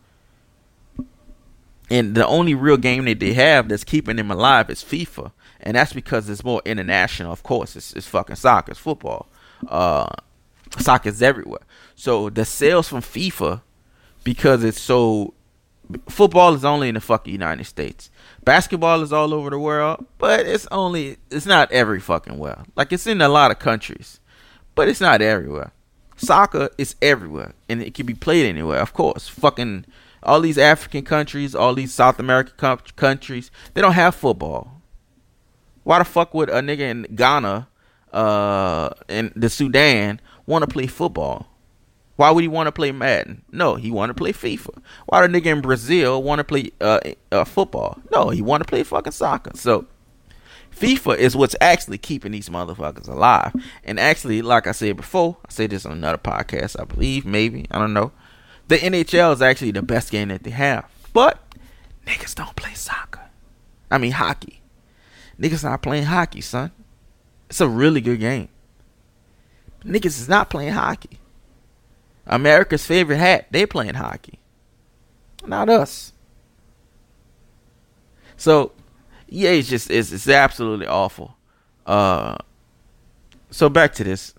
And 1.90 2.16
the 2.16 2.26
only 2.26 2.56
real 2.56 2.78
game 2.78 3.06
that 3.06 3.20
they 3.20 3.34
have 3.34 3.68
that's 3.68 3.84
keeping 3.84 4.16
them 4.16 4.32
alive 4.32 4.70
is 4.70 4.84
FIFA, 4.84 5.32
and 5.60 5.76
that's 5.76 5.92
because 5.92 6.30
it's 6.30 6.44
more 6.44 6.62
international. 6.66 7.34
Of 7.34 7.44
course, 7.44 7.76
it's, 7.76 7.94
it's 7.94 8.08
fucking 8.08 8.38
soccer, 8.38 8.72
it's 8.72 8.80
football. 8.80 9.28
Uh, 9.68 10.08
soccer's 10.80 11.22
everywhere. 11.22 11.62
So 11.96 12.30
the 12.30 12.46
sales 12.46 12.88
from 12.88 13.02
FIFA, 13.02 13.62
because 14.24 14.64
it's 14.64 14.80
so 14.80 15.34
football 16.10 16.54
is 16.54 16.66
only 16.66 16.90
in 16.90 16.96
the 16.96 17.02
fucking 17.02 17.32
United 17.32 17.66
States. 17.66 18.10
Basketball 18.44 19.02
is 19.02 19.14
all 19.14 19.34
over 19.34 19.50
the 19.50 19.60
world, 19.60 20.06
but 20.18 20.42
it's 20.42 20.68
only 20.72 21.18
it's 21.30 21.46
not 21.46 21.72
every 21.72 22.00
fucking 22.00 22.38
well. 22.38 22.66
Like 22.76 22.92
it's 22.92 23.08
in 23.08 23.22
a 23.22 23.30
lot 23.30 23.52
of 23.52 23.60
countries, 23.60 24.20
but 24.76 24.88
it's 24.88 25.02
not 25.02 25.22
everywhere. 25.22 25.72
Soccer 26.16 26.70
is 26.78 26.96
everywhere, 27.02 27.54
and 27.68 27.82
it 27.82 27.94
can 27.94 28.06
be 28.06 28.14
played 28.14 28.46
anywhere. 28.46 28.80
Of 28.80 28.94
course, 28.94 29.28
fucking 29.28 29.86
all 30.22 30.42
these 30.42 30.58
African 30.58 31.04
countries, 31.04 31.54
all 31.54 31.74
these 31.74 31.94
South 31.94 32.20
American 32.20 32.54
com- 32.58 32.80
countries, 32.96 33.52
they 33.74 33.82
don't 33.82 33.94
have 33.94 34.16
football. 34.16 34.82
Why 35.84 36.00
the 36.00 36.06
fuck 36.06 36.34
would 36.34 36.50
a 36.50 36.62
nigga 36.62 36.80
in 36.80 37.08
Ghana, 37.14 37.68
uh, 38.14 38.90
in 39.10 39.34
the 39.36 39.50
Sudan 39.50 40.22
want 40.46 40.64
to 40.64 40.68
play 40.68 40.88
football? 40.88 41.48
Why 42.16 42.30
would 42.30 42.44
he 42.44 42.48
want 42.48 42.68
to 42.68 42.72
play 42.72 42.92
Madden? 42.92 43.44
No, 43.52 43.76
he 43.76 43.90
want 43.90 44.12
to 44.12 44.14
play 44.14 44.32
FIFA. 44.32 44.82
Why 45.08 45.26
the 45.26 45.42
nigga 45.42 45.48
in 45.48 45.62
Brazil 45.62 46.22
want 46.22 46.40
to 46.40 46.44
play 46.44 46.72
uh, 46.80 47.00
uh, 47.32 47.44
football? 47.44 47.98
No, 48.12 48.30
he 48.30 48.42
want 48.42 48.62
to 48.62 48.70
play 48.70 48.84
fucking 48.84 49.14
soccer. 49.14 49.52
So 49.56 49.88
FIFA 50.76 51.18
is 51.18 51.36
what's 51.36 51.56
actually 51.60 51.98
keeping 51.98 52.32
these 52.32 52.50
motherfuckers 52.50 53.08
alive. 53.08 53.54
And 53.84 54.00
actually, 54.00 54.42
like 54.42 54.68
I 54.68 54.74
said 54.74 54.96
before, 54.96 55.38
I 55.46 55.52
said 55.52 55.72
this 55.72 55.86
on 55.86 55.94
another 55.94 56.20
podcast, 56.20 56.80
I 56.80 56.86
believe, 56.86 57.26
maybe, 57.26 57.66
I 57.72 57.80
don't 57.80 57.94
know. 57.94 58.12
The 58.68 58.78
NHL 58.78 59.34
is 59.34 59.42
actually 59.42 59.72
the 59.72 59.82
best 59.82 60.12
game 60.12 60.30
that 60.30 60.44
they 60.44 60.52
have. 60.52 60.86
But 61.14 61.40
niggas 62.06 62.36
don't 62.36 62.56
play 62.56 62.74
soccer. 62.74 63.22
I 63.90 63.98
mean 63.98 64.12
hockey. 64.12 64.62
Niggas 65.40 65.64
not 65.64 65.82
playing 65.82 66.06
hockey, 66.06 66.42
son. 66.42 66.72
It's 67.50 67.62
a 67.62 67.68
really 67.68 68.02
good 68.02 68.20
game. 68.20 68.50
Niggas 69.84 70.06
is 70.06 70.30
not 70.30 70.50
playing 70.50 70.74
hockey. 70.74 71.20
America's 72.26 72.86
favorite 72.86 73.18
hat, 73.18 73.48
they 73.52 73.66
playing 73.66 73.96
hockey. 73.96 74.40
Not 75.46 75.70
us. 75.70 76.14
So 78.38 78.72
yeah, 79.28 79.52
it's 79.52 79.70
just 79.70 79.90
it's, 79.90 80.12
it's 80.12 80.28
absolutely 80.28 80.88
awful. 80.88 81.36
Uh 81.86 82.38
so 83.52 83.70
back 83.70 83.94
to 83.96 84.04
this 84.04 84.34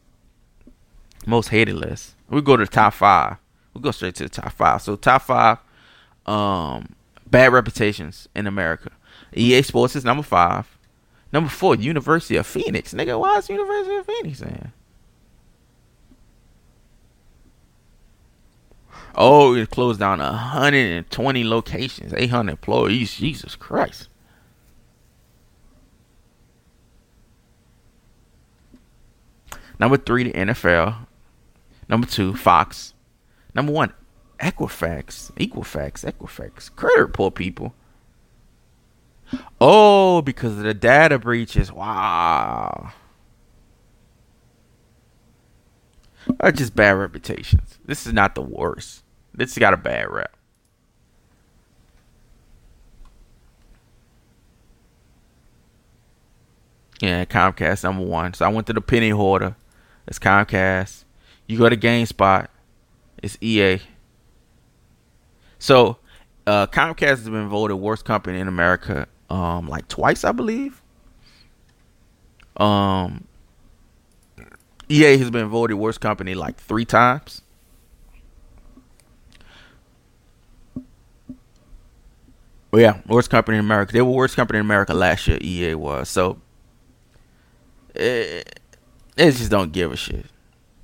most 1.26 1.48
hated 1.48 1.76
list. 1.76 2.14
We 2.28 2.40
go 2.40 2.56
to 2.56 2.64
the 2.64 2.70
top 2.70 2.94
five. 2.94 3.36
We'll 3.72 3.82
go 3.82 3.90
straight 3.90 4.14
to 4.16 4.24
the 4.24 4.28
top 4.28 4.52
five. 4.52 4.82
So 4.82 4.96
top 4.96 5.22
five 5.22 5.58
um 6.26 6.94
bad 7.26 7.52
reputations 7.52 8.28
in 8.34 8.46
America. 8.46 8.90
EA 9.34 9.62
Sports 9.62 9.96
is 9.96 10.04
number 10.04 10.22
five. 10.22 10.66
Number 11.32 11.50
four, 11.50 11.74
University 11.74 12.36
of 12.36 12.46
Phoenix. 12.46 12.94
Nigga, 12.94 13.18
why 13.18 13.38
is 13.38 13.48
University 13.48 13.96
of 13.96 14.06
Phoenix 14.06 14.40
in? 14.40 14.72
Oh, 19.14 19.54
it 19.54 19.70
closed 19.70 20.00
down 20.00 20.18
120 20.18 21.44
locations, 21.44 22.12
800 22.14 22.52
employees. 22.52 23.14
Jesus 23.14 23.54
Christ. 23.54 24.08
Number 29.78 29.96
three, 29.96 30.24
the 30.24 30.32
NFL. 30.32 31.06
Number 31.88 32.06
two, 32.06 32.34
Fox. 32.34 32.94
Number 33.54 33.72
one, 33.72 33.92
Equifax. 34.40 35.32
Equifax, 35.32 36.04
Equifax. 36.04 36.74
Credit 36.74 37.00
report 37.00 37.34
people. 37.34 37.74
Oh, 39.60 40.22
because 40.22 40.52
of 40.52 40.64
the 40.64 40.74
data 40.74 41.18
breaches. 41.18 41.72
Wow. 41.72 42.92
Are 46.40 46.52
just 46.52 46.74
bad 46.74 46.92
reputations. 46.92 47.78
This 47.84 48.06
is 48.06 48.12
not 48.12 48.34
the 48.34 48.42
worst. 48.42 49.02
This 49.34 49.56
got 49.58 49.74
a 49.74 49.76
bad 49.76 50.10
rep. 50.10 50.36
Yeah, 57.00 57.24
Comcast 57.24 57.84
number 57.84 58.04
one. 58.04 58.32
So 58.34 58.46
I 58.46 58.48
went 58.48 58.66
to 58.68 58.72
the 58.72 58.80
penny 58.80 59.10
hoarder. 59.10 59.56
It's 60.06 60.18
Comcast. 60.18 61.04
You 61.46 61.58
go 61.58 61.68
to 61.68 61.76
GameSpot. 61.76 62.46
It's 63.22 63.36
EA. 63.40 63.80
So 65.58 65.98
uh, 66.46 66.66
Comcast 66.66 67.08
has 67.08 67.28
been 67.28 67.48
voted 67.48 67.78
worst 67.78 68.04
company 68.04 68.38
in 68.38 68.48
America, 68.48 69.08
um, 69.30 69.68
like 69.68 69.88
twice, 69.88 70.24
I 70.24 70.32
believe. 70.32 70.82
Um, 72.56 73.26
EA 74.88 75.16
has 75.18 75.30
been 75.30 75.48
voted 75.48 75.76
worst 75.76 76.00
company 76.00 76.34
like 76.34 76.58
three 76.58 76.84
times. 76.84 77.42
Well, 82.70 82.82
yeah, 82.82 83.00
worst 83.06 83.30
company 83.30 83.58
in 83.58 83.64
America. 83.64 83.92
They 83.92 84.02
were 84.02 84.10
worst 84.10 84.34
company 84.34 84.58
in 84.58 84.66
America 84.66 84.94
last 84.94 85.28
year. 85.28 85.38
EA 85.40 85.74
was 85.74 86.08
so. 86.08 86.40
It, 87.94 88.60
they 89.14 89.30
just 89.30 89.50
don't 89.50 89.72
give 89.72 89.92
a 89.92 89.96
shit, 89.96 90.26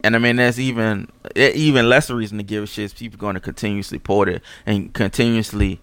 and 0.04 0.14
I 0.14 0.20
mean 0.20 0.36
that's 0.36 0.60
even 0.60 1.08
eh, 1.34 1.50
even 1.54 1.88
less 1.88 2.08
reason 2.08 2.38
to 2.38 2.44
give 2.44 2.62
a 2.62 2.66
shit. 2.68 2.84
Is 2.84 2.92
people 2.94 3.18
going 3.18 3.34
to 3.34 3.40
continuously 3.40 3.98
port 3.98 4.28
it 4.28 4.42
and 4.64 4.94
continuously 4.94 5.80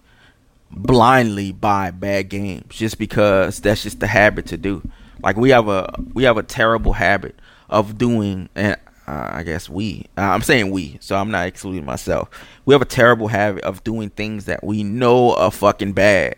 blindly 0.71 1.51
buy 1.51 1.91
bad 1.91 2.29
games 2.29 2.75
just 2.75 2.97
because 2.97 3.59
that's 3.59 3.83
just 3.83 3.99
the 3.99 4.07
habit 4.07 4.45
to 4.47 4.57
do. 4.57 4.81
Like 5.21 5.35
we 5.35 5.49
have 5.49 5.67
a 5.67 5.93
we 6.13 6.23
have 6.23 6.37
a 6.37 6.43
terrible 6.43 6.93
habit 6.93 7.35
of 7.69 7.97
doing, 7.97 8.49
and 8.55 8.77
uh, 9.07 9.29
I 9.31 9.43
guess 9.43 9.69
we, 9.69 10.05
uh, 10.17 10.21
I'm 10.21 10.41
saying 10.41 10.71
we, 10.71 10.97
so 10.99 11.15
I'm 11.15 11.31
not 11.31 11.47
excluding 11.47 11.85
myself. 11.85 12.29
We 12.65 12.73
have 12.73 12.81
a 12.81 12.85
terrible 12.85 13.27
habit 13.27 13.63
of 13.63 13.83
doing 13.83 14.09
things 14.09 14.45
that 14.45 14.63
we 14.63 14.83
know 14.83 15.33
are 15.35 15.51
fucking 15.51 15.93
bad 15.93 16.35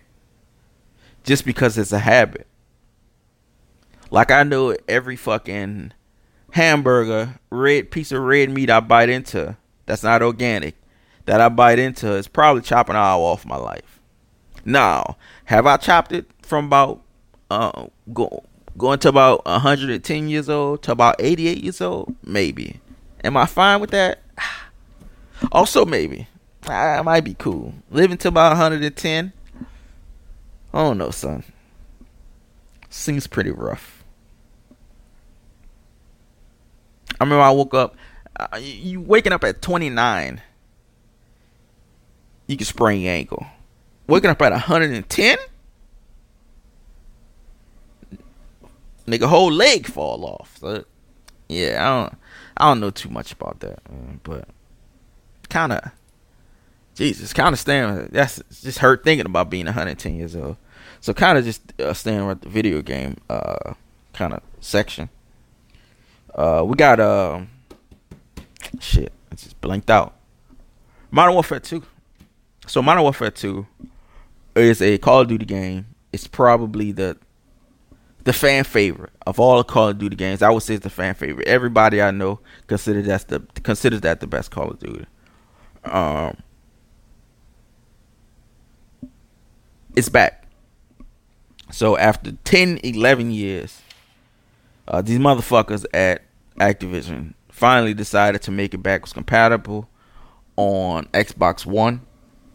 just 1.24 1.46
because 1.46 1.78
it's 1.78 1.92
a 1.92 2.00
habit. 2.00 2.48
Like 4.12 4.32
I 4.32 4.44
know 4.44 4.76
every 4.88 5.16
fucking 5.16 5.94
hamburger, 6.52 7.40
red 7.50 7.92
piece 7.92 8.12
of 8.12 8.22
red 8.22 8.50
meat 8.50 8.70
I 8.70 8.80
bite 8.80 9.10
into 9.10 9.56
that's 9.86 10.04
not 10.04 10.22
organic, 10.22 10.76
that 11.26 11.42
I 11.42 11.50
bite 11.50 11.80
into 11.80 12.14
is 12.14 12.28
probably 12.28 12.62
chopping 12.62 12.96
all 12.96 13.24
off 13.24 13.46
my 13.46 13.58
life. 13.58 14.00
Now, 14.64 15.18
have 15.46 15.66
I 15.66 15.78
chopped 15.78 16.12
it 16.12 16.30
from 16.44 16.66
about 16.66 17.02
uh 17.50 17.88
go 18.14 18.44
going 18.80 18.98
to 19.00 19.10
about 19.10 19.46
110 19.46 20.30
years 20.30 20.50
old 20.50 20.82
to 20.84 20.92
about 20.92 21.18
88 21.20 21.64
years 21.64 21.82
old, 21.82 22.16
maybe. 22.24 22.80
Am 23.24 23.38
I 23.38 23.46
fine 23.46 23.80
with 23.80 23.92
that? 23.92 24.22
Also, 25.54 25.86
maybe. 25.86 26.28
I 26.68 27.02
might 27.02 27.24
be 27.24 27.34
cool. 27.34 27.74
Living 27.90 28.18
to 28.18 28.28
about 28.28 28.50
110. 28.50 29.32
I 30.74 30.78
don't 30.78 30.98
know, 30.98 31.12
son. 31.12 31.46
Seems 32.90 33.26
pretty 33.26 33.52
rough. 33.52 34.04
I 37.20 37.24
remember 37.24 37.42
I 37.42 37.52
woke 37.52 37.74
up. 37.74 37.96
Uh, 38.36 38.58
you 38.62 39.02
waking 39.02 39.34
up 39.34 39.44
at 39.44 39.62
29, 39.62 40.42
you 42.48 42.58
can 42.58 42.66
sprain 42.66 43.02
your 43.02 43.14
ankle. 43.14 43.46
Waking 44.08 44.30
up 44.30 44.42
at 44.42 44.52
110, 44.52 45.38
nigga 49.10 49.28
whole 49.28 49.52
leg 49.52 49.88
fall 49.88 50.26
off. 50.26 50.58
So, 50.60 50.86
yeah, 51.48 51.78
I 51.80 52.02
don't 52.04 52.18
I 52.58 52.70
don't 52.70 52.80
know 52.80 52.92
too 52.92 53.10
much 53.10 53.32
about 53.32 53.60
that, 53.62 53.80
but 54.24 54.48
kind 55.50 55.74
of 55.74 55.92
Jesus, 56.96 57.32
kind 57.32 57.54
of 57.54 57.60
staying. 57.60 58.10
That's 58.12 58.42
just 58.62 58.80
hurt 58.80 59.06
thinking 59.06 59.26
about 59.26 59.50
being 59.50 59.66
110 59.66 60.16
years 60.16 60.36
old. 60.36 60.58
So 61.00 61.14
kind 61.14 61.38
of 61.38 61.46
just 61.46 61.62
uh, 61.80 61.94
staying 61.94 62.28
with 62.28 62.42
the 62.42 62.50
video 62.50 62.82
game 62.82 63.16
uh, 63.30 63.74
kind 64.14 64.34
of 64.34 64.42
section. 64.60 65.10
Uh, 66.36 66.64
we 66.66 66.76
got 66.76 67.00
uh, 67.00 67.42
shit. 68.80 69.14
I 69.32 69.36
just 69.36 69.60
blinked 69.62 69.90
out. 69.90 70.14
Modern 71.10 71.34
Warfare 71.36 71.62
2. 71.62 71.82
So 72.68 72.82
Modern 72.82 73.04
Warfare 73.04 73.32
2 73.32 73.66
is 74.56 74.82
a 74.82 74.98
Call 74.98 75.22
of 75.22 75.30
Duty 75.30 75.46
game. 75.46 75.86
It's 76.12 76.28
probably 76.28 76.92
the 76.92 77.18
the 78.24 78.34
fan 78.34 78.64
favorite 78.64 79.12
of 79.26 79.40
all 79.40 79.58
the 79.58 79.64
Call 79.64 79.90
of 79.90 79.98
Duty 79.98 80.16
games. 80.16 80.42
I 80.42 80.50
would 80.50 80.64
say 80.64 80.76
it's 80.76 80.84
the 80.84 80.90
fan 80.90 81.16
favorite. 81.16 81.48
Everybody 81.48 82.02
I 82.02 82.12
know 82.12 82.40
considers 82.68 83.06
that 83.08 83.28
the 83.28 83.40
considers 83.62 84.02
that 84.02 84.20
the 84.20 84.28
best 84.28 84.52
Call 84.52 84.70
of 84.72 84.80
Duty. 84.80 85.06
Um, 85.86 86.38
it's 89.96 90.10
back. 90.10 90.46
So 91.72 91.98
after 91.98 92.32
10, 92.44 92.80
11 92.84 93.32
years, 93.32 93.82
Uh, 94.88 95.04
these 95.04 95.20
motherfuckers 95.20 95.86
at 95.94 96.24
Activision 96.60 97.36
finally 97.52 97.94
decided 97.94 98.42
to 98.42 98.50
make 98.50 98.74
it 98.74 98.80
backwards 98.80 99.14
compatible 99.14 99.88
on 100.56 101.06
Xbox 101.14 101.64
One. 101.64 102.02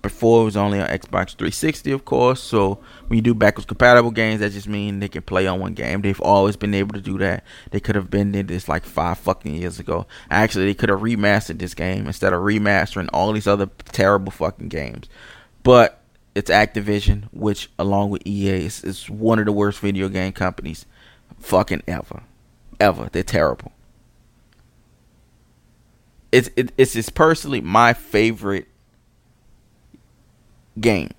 Before 0.04 0.42
it 0.42 0.44
was 0.44 0.56
only 0.58 0.78
on 0.82 0.86
Xbox 0.88 1.30
360, 1.30 1.90
of 1.92 2.04
course. 2.04 2.42
So 2.42 2.78
when 3.06 3.16
you 3.16 3.22
do 3.22 3.32
backwards 3.32 3.64
compatible 3.64 4.10
games, 4.10 4.40
that 4.40 4.52
just 4.52 4.68
means 4.68 5.00
they 5.00 5.08
can 5.08 5.22
play 5.22 5.46
on 5.46 5.60
one 5.60 5.72
game. 5.72 6.02
They've 6.02 6.20
always 6.20 6.56
been 6.56 6.74
able 6.74 6.92
to 6.92 7.00
do 7.00 7.16
that. 7.16 7.42
They 7.70 7.80
could 7.80 7.94
have 7.94 8.10
been 8.10 8.30
did 8.30 8.48
this 8.48 8.68
like 8.68 8.84
five 8.84 9.16
fucking 9.16 9.54
years 9.54 9.80
ago. 9.80 10.06
Actually, 10.30 10.66
they 10.66 10.74
could 10.74 10.90
have 10.90 11.00
remastered 11.00 11.58
this 11.58 11.72
game 11.72 12.06
instead 12.06 12.34
of 12.34 12.42
remastering 12.42 13.08
all 13.14 13.32
these 13.32 13.46
other 13.46 13.70
terrible 13.92 14.30
fucking 14.30 14.68
games. 14.68 15.08
But 15.62 16.02
it's 16.34 16.50
Activision, 16.50 17.30
which 17.32 17.70
along 17.78 18.10
with 18.10 18.26
EA 18.26 18.66
is, 18.66 18.84
is 18.84 19.08
one 19.08 19.38
of 19.38 19.46
the 19.46 19.52
worst 19.52 19.80
video 19.80 20.10
game 20.10 20.32
companies 20.32 20.84
fucking 21.38 21.82
ever. 21.88 22.24
Ever. 22.78 23.08
They're 23.10 23.22
terrible. 23.22 23.72
It's 26.30 26.50
it, 26.56 26.72
it's 26.76 26.92
just 26.92 27.14
personally 27.14 27.62
my 27.62 27.94
favorite 27.94 28.68
game. 30.80 31.10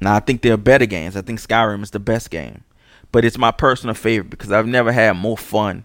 Now 0.00 0.16
I 0.16 0.20
think 0.20 0.42
there 0.42 0.54
are 0.54 0.58
better 0.58 0.86
games. 0.86 1.16
I 1.16 1.22
think 1.22 1.38
Skyrim 1.38 1.82
is 1.82 1.90
the 1.90 2.00
best 2.00 2.30
game. 2.30 2.64
But 3.10 3.24
it's 3.24 3.38
my 3.38 3.50
personal 3.50 3.94
favorite 3.94 4.30
because 4.30 4.50
I've 4.52 4.66
never 4.66 4.90
had 4.92 5.16
more 5.16 5.36
fun 5.36 5.84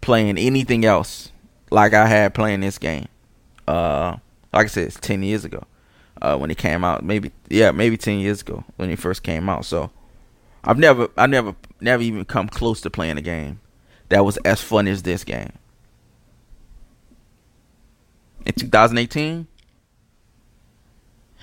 playing 0.00 0.38
anything 0.38 0.84
else 0.84 1.32
like 1.70 1.92
I 1.92 2.06
had 2.06 2.34
playing 2.34 2.60
this 2.60 2.78
game. 2.78 3.08
Uh 3.66 4.16
like 4.52 4.66
I 4.66 4.68
said, 4.68 4.84
it's 4.84 5.00
ten 5.00 5.22
years 5.22 5.44
ago. 5.44 5.64
Uh 6.22 6.36
when 6.36 6.50
it 6.50 6.58
came 6.58 6.84
out. 6.84 7.04
Maybe 7.04 7.32
yeah, 7.48 7.72
maybe 7.72 7.96
ten 7.96 8.18
years 8.18 8.40
ago 8.40 8.64
when 8.76 8.90
it 8.90 8.98
first 8.98 9.22
came 9.22 9.48
out. 9.48 9.64
So 9.64 9.90
I've 10.64 10.78
never 10.78 11.08
I 11.16 11.26
never 11.26 11.54
never 11.80 12.02
even 12.02 12.24
come 12.24 12.48
close 12.48 12.80
to 12.82 12.90
playing 12.90 13.18
a 13.18 13.22
game 13.22 13.60
that 14.08 14.24
was 14.24 14.36
as 14.38 14.60
fun 14.62 14.88
as 14.88 15.02
this 15.02 15.24
game. 15.24 15.52
In 18.46 18.54
2018, 18.54 19.46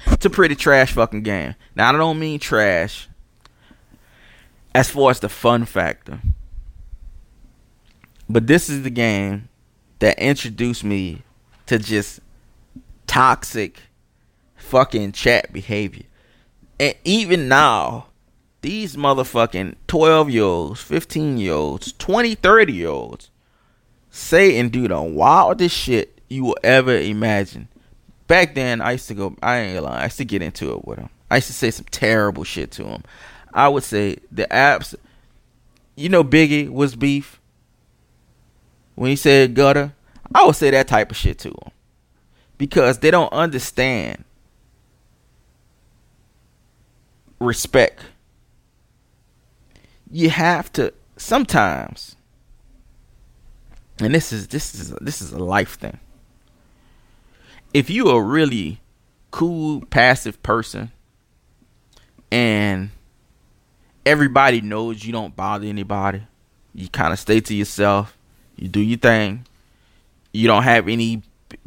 it's 0.12 0.26
a 0.26 0.30
pretty 0.30 0.56
trash 0.56 0.94
fucking 0.94 1.24
game. 1.24 1.56
Now 1.76 1.90
I 1.90 1.92
don't 1.94 2.20
mean 2.20 2.40
trash 2.40 3.08
as 4.74 4.90
far 4.90 5.12
as 5.12 5.20
the 5.20 5.30
fun 5.30 5.66
factor. 5.66 6.20
But 8.28 8.48
this 8.48 8.70
is 8.70 8.84
the 8.84 8.90
game 8.90 9.50
that 10.00 10.20
introduced 10.20 10.84
me 10.84 11.24
to 11.68 11.80
just 11.80 12.20
toxic 13.08 13.80
fucking 14.56 15.12
chat 15.14 15.54
behavior. 15.54 16.06
And 16.80 16.96
even 17.04 17.48
now, 17.48 18.08
these 18.62 18.96
motherfucking 18.96 19.76
12 19.88 20.30
year 20.30 20.44
olds, 20.44 20.82
15 20.82 21.38
year 21.38 21.54
olds, 21.54 21.94
20, 21.94 22.36
30 22.36 22.74
year 22.74 22.90
olds 22.90 23.30
say 24.10 24.58
and 24.58 24.72
do 24.72 24.88
the 24.88 25.02
wildest 25.02 25.76
shit 25.76 26.20
you 26.30 26.44
will 26.44 26.58
ever 26.64 26.98
imagine 26.98 27.68
back 28.28 28.56
then 28.56 28.82
I 28.82 28.94
used 28.94 29.08
to 29.08 29.14
go. 29.14 29.36
I 29.42 29.58
ain't 29.58 29.82
gonna. 29.82 29.96
I 29.96 30.04
used 30.06 30.18
to 30.18 30.26
get 30.26 30.42
into 30.42 30.72
it 30.74 30.86
with 30.86 31.00
him. 31.00 31.10
I 31.30 31.36
used 31.36 31.48
to 31.48 31.54
say 31.54 31.72
some 31.72 31.86
terrible 31.92 32.44
shit 32.44 32.72
to 32.72 32.86
him. 32.86 33.04
I 33.54 33.68
would 33.68 33.84
say 33.84 34.18
the 34.32 34.48
apps. 34.52 34.96
You 35.96 36.10
know, 36.10 36.24
Biggie 36.24 36.70
was 36.70 36.96
beef 36.96 37.40
when 38.96 39.10
he 39.10 39.16
said 39.16 39.54
gutter. 39.56 39.94
I 40.34 40.46
would 40.46 40.56
say 40.56 40.72
that 40.72 40.88
type 40.88 41.12
of 41.12 41.18
shit 41.18 41.40
to 41.40 41.50
him 41.50 41.72
because 42.58 43.00
they 43.00 43.12
don't 43.12 43.32
understand 43.32 44.26
respect. 47.40 48.02
You 50.12 50.30
have 50.30 50.72
to 50.74 50.94
sometimes, 51.18 52.16
and 54.00 54.14
this 54.14 54.34
is 54.34 54.48
this 54.48 54.76
is 54.76 54.92
this 55.02 55.22
is 55.22 55.32
a 55.32 55.40
life 55.40 55.78
thing 55.78 56.00
if 57.76 57.90
you 57.90 58.08
a 58.08 58.22
really 58.22 58.80
cool, 59.32 59.84
passive 59.90 60.42
person 60.42 60.94
and 62.32 62.90
everybody 64.06 64.62
knows 64.62 65.04
you 65.04 65.12
don't 65.12 65.36
bother 65.36 65.68
anybody, 65.68 66.22
you 66.74 66.88
kind 66.88 67.12
of 67.12 67.20
stay 67.20 67.42
to 67.42 67.54
yourself, 67.54 68.18
you 68.56 68.70
do 68.70 68.80
your 68.80 68.98
thing, 68.98 69.46
you 70.32 70.48
don't 70.48 70.64
have 70.64 70.88
any 70.88 71.22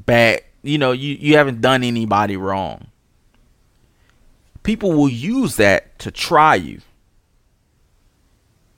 bad, 0.06 0.40
you 0.62 0.78
know, 0.78 0.92
you, 0.92 1.14
you 1.14 1.36
haven't 1.36 1.60
done 1.60 1.84
anybody 1.84 2.38
wrong. 2.38 2.86
People 4.62 4.92
will 4.92 5.10
use 5.10 5.56
that 5.56 5.98
to 5.98 6.10
try 6.10 6.54
you. 6.54 6.80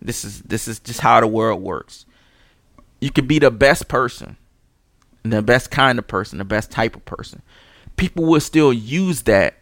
This 0.02 0.24
is 0.24 0.42
this 0.42 0.66
is 0.66 0.80
just 0.80 0.98
how 0.98 1.20
the 1.20 1.28
world 1.28 1.62
works. 1.62 2.06
You 3.00 3.12
could 3.12 3.28
be 3.28 3.38
the 3.38 3.52
best 3.52 3.86
person 3.86 4.36
the 5.22 5.42
best 5.42 5.70
kind 5.70 5.98
of 5.98 6.06
person, 6.06 6.38
the 6.38 6.44
best 6.44 6.70
type 6.70 6.96
of 6.96 7.04
person. 7.04 7.42
People 7.96 8.24
will 8.24 8.40
still 8.40 8.72
use 8.72 9.22
that 9.22 9.58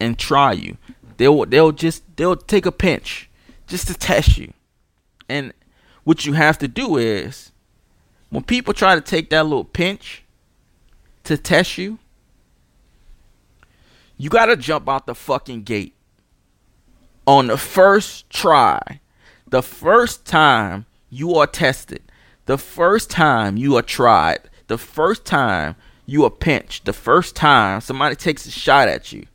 and 0.00 0.18
try 0.18 0.52
you. 0.52 0.76
They'll 1.16 1.44
they'll 1.46 1.72
just 1.72 2.02
they'll 2.16 2.36
take 2.36 2.66
a 2.66 2.72
pinch 2.72 3.30
just 3.66 3.86
to 3.88 3.94
test 3.94 4.36
you. 4.36 4.52
And 5.28 5.52
what 6.04 6.26
you 6.26 6.34
have 6.34 6.58
to 6.58 6.68
do 6.68 6.96
is 6.96 7.52
when 8.30 8.42
people 8.42 8.74
try 8.74 8.94
to 8.94 9.00
take 9.00 9.30
that 9.30 9.44
little 9.44 9.64
pinch 9.64 10.22
to 11.24 11.38
test 11.38 11.78
you, 11.78 11.98
you 14.18 14.28
got 14.28 14.46
to 14.46 14.56
jump 14.56 14.88
out 14.88 15.06
the 15.06 15.14
fucking 15.14 15.62
gate 15.62 15.94
on 17.26 17.46
the 17.46 17.56
first 17.56 18.28
try. 18.28 19.00
The 19.48 19.62
first 19.62 20.24
time 20.24 20.86
you 21.10 21.34
are 21.36 21.46
tested 21.46 22.02
the 22.46 22.58
first 22.58 23.10
time 23.10 23.56
you 23.56 23.76
are 23.76 23.82
tried, 23.82 24.40
the 24.66 24.78
first 24.78 25.24
time 25.24 25.76
you 26.06 26.24
are 26.24 26.30
pinched, 26.30 26.84
the 26.84 26.92
first 26.92 27.34
time 27.34 27.80
somebody 27.80 28.14
takes 28.16 28.46
a 28.46 28.50
shot 28.50 28.88
at 28.88 29.12
you, 29.12 29.26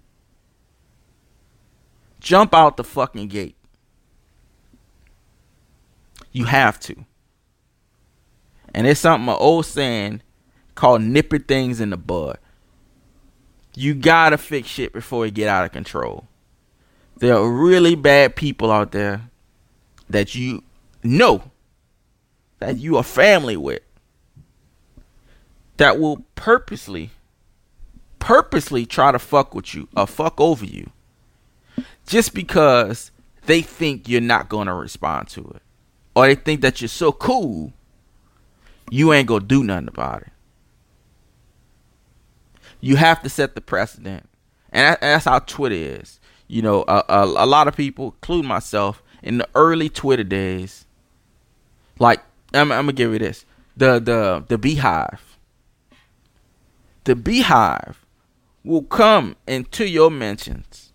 jump 2.19 2.53
out 2.53 2.77
the 2.77 2.83
fucking 2.83 3.27
gate. 3.27 3.55
You 6.31 6.45
have 6.45 6.79
to. 6.81 7.05
And 8.73 8.85
it's 8.85 8.99
something 8.99 9.27
an 9.27 9.37
old 9.39 9.65
saying 9.65 10.21
called 10.75 11.01
nipping 11.01 11.43
things 11.43 11.81
in 11.81 11.89
the 11.89 11.97
bud. 11.97 12.37
You 13.75 13.95
gotta 13.95 14.37
fix 14.37 14.67
shit 14.67 14.93
before 14.93 15.25
it 15.25 15.33
get 15.33 15.47
out 15.47 15.65
of 15.65 15.71
control. 15.71 16.27
There 17.17 17.35
are 17.35 17.51
really 17.51 17.95
bad 17.95 18.35
people 18.35 18.71
out 18.71 18.91
there 18.91 19.29
that 20.09 20.35
you 20.35 20.63
know 21.03 21.48
that 22.59 22.77
you 22.77 22.97
are 22.97 23.03
family 23.03 23.57
with 23.57 23.81
that 25.77 25.99
will 25.99 26.25
purposely 26.35 27.11
purposely 28.19 28.85
try 28.85 29.11
to 29.11 29.19
fuck 29.19 29.55
with 29.55 29.73
you 29.73 29.87
or 29.95 30.05
fuck 30.05 30.39
over 30.41 30.65
you 30.65 30.89
just 32.05 32.33
because 32.33 33.11
they 33.45 33.61
think 33.61 34.09
you're 34.09 34.19
not 34.19 34.49
going 34.49 34.67
to 34.67 34.73
respond 34.73 35.29
to 35.29 35.41
it 35.55 35.61
or 36.15 36.27
they 36.27 36.35
think 36.35 36.59
that 36.61 36.81
you're 36.81 36.89
so 36.89 37.11
cool 37.13 37.71
you 38.91 39.13
ain't 39.13 39.27
going 39.27 39.41
to 39.41 39.47
do 39.47 39.63
nothing 39.63 39.87
about 39.87 40.23
it. 40.23 40.31
You 42.81 42.95
have 42.95 43.21
to 43.23 43.29
set 43.29 43.55
the 43.55 43.61
precedent. 43.61 44.27
And 44.71 44.97
that's 45.01 45.25
how 45.25 45.39
twitter 45.39 45.75
is. 45.75 46.19
You 46.47 46.61
know 46.61 46.83
a, 46.87 47.03
a, 47.07 47.23
a 47.23 47.45
lot 47.45 47.67
of 47.67 47.75
people 47.75 48.15
including 48.21 48.47
myself 48.47 49.01
in 49.23 49.37
the 49.37 49.47
early 49.55 49.89
twitter 49.89 50.23
days 50.23 50.85
like 51.99 52.21
I'm, 52.53 52.71
I'm 52.71 52.85
gonna 52.85 52.93
give 52.93 53.13
you 53.13 53.19
this. 53.19 53.45
The 53.77 53.99
the 53.99 54.45
the 54.47 54.57
beehive. 54.57 55.37
The 57.05 57.15
beehive 57.15 58.05
will 58.63 58.83
come 58.83 59.35
into 59.47 59.87
your 59.87 60.11
mansions 60.11 60.91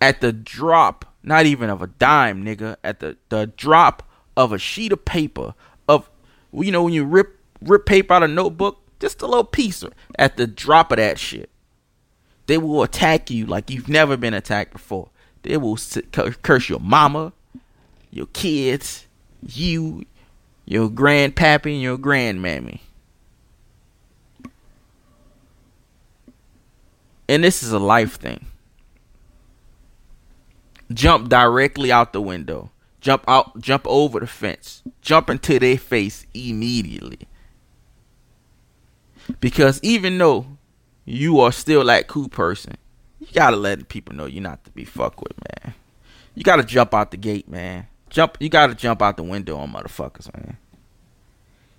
at 0.00 0.20
the 0.20 0.32
drop, 0.32 1.04
not 1.22 1.46
even 1.46 1.70
of 1.70 1.82
a 1.82 1.86
dime, 1.86 2.44
nigga, 2.44 2.76
at 2.84 3.00
the, 3.00 3.16
the 3.28 3.46
drop 3.56 4.08
of 4.36 4.52
a 4.52 4.58
sheet 4.58 4.92
of 4.92 5.04
paper 5.04 5.54
of 5.88 6.08
you 6.52 6.72
know 6.72 6.84
when 6.84 6.92
you 6.92 7.04
rip 7.04 7.38
rip 7.62 7.86
paper 7.86 8.14
out 8.14 8.22
of 8.22 8.30
notebook, 8.30 8.80
just 8.98 9.22
a 9.22 9.26
little 9.26 9.44
piece 9.44 9.84
at 10.18 10.36
the 10.36 10.46
drop 10.46 10.92
of 10.92 10.98
that 10.98 11.18
shit. 11.18 11.50
They 12.46 12.58
will 12.58 12.82
attack 12.82 13.30
you 13.30 13.46
like 13.46 13.70
you've 13.70 13.88
never 13.88 14.16
been 14.16 14.34
attacked 14.34 14.72
before. 14.72 15.10
They 15.42 15.56
will 15.56 15.78
curse 16.42 16.68
your 16.68 16.80
mama, 16.80 17.32
your 18.10 18.26
kids, 18.26 19.06
you, 19.42 20.04
your 20.64 20.88
grandpappy, 20.88 21.72
and 21.72 21.82
your 21.82 21.98
grandmammy. 21.98 22.80
And 27.28 27.44
this 27.44 27.62
is 27.62 27.72
a 27.72 27.78
life 27.78 28.16
thing. 28.16 28.46
Jump 30.92 31.28
directly 31.28 31.92
out 31.92 32.12
the 32.12 32.20
window. 32.20 32.70
Jump 33.00 33.24
out, 33.28 33.60
jump 33.60 33.84
over 33.86 34.20
the 34.20 34.26
fence. 34.26 34.82
Jump 35.00 35.30
into 35.30 35.58
their 35.58 35.78
face 35.78 36.26
immediately. 36.34 37.20
Because 39.38 39.78
even 39.82 40.18
though 40.18 40.46
you 41.04 41.40
are 41.40 41.52
still 41.52 41.84
that 41.84 42.08
cool 42.08 42.28
person, 42.28 42.76
you 43.20 43.28
gotta 43.32 43.56
let 43.56 43.88
people 43.88 44.14
know 44.14 44.26
you're 44.26 44.42
not 44.42 44.64
to 44.64 44.70
be 44.70 44.84
fucked 44.84 45.20
with, 45.20 45.34
man. 45.38 45.74
You 46.34 46.42
gotta 46.42 46.64
jump 46.64 46.94
out 46.94 47.10
the 47.10 47.16
gate, 47.16 47.48
man. 47.48 47.86
Jump 48.10 48.36
you 48.40 48.48
gotta 48.48 48.74
jump 48.74 49.00
out 49.00 49.16
the 49.16 49.22
window 49.22 49.56
on 49.56 49.72
motherfuckers, 49.72 50.32
man. 50.34 50.56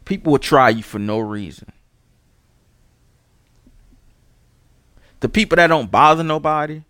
People 0.05 0.31
will 0.31 0.39
try 0.39 0.69
you 0.69 0.81
for 0.81 0.97
no 0.97 1.19
reason. 1.19 1.71
The 5.19 5.29
people 5.29 5.57
that 5.57 5.67
don't 5.67 5.91
bother 5.91 6.23
nobody 6.23 6.83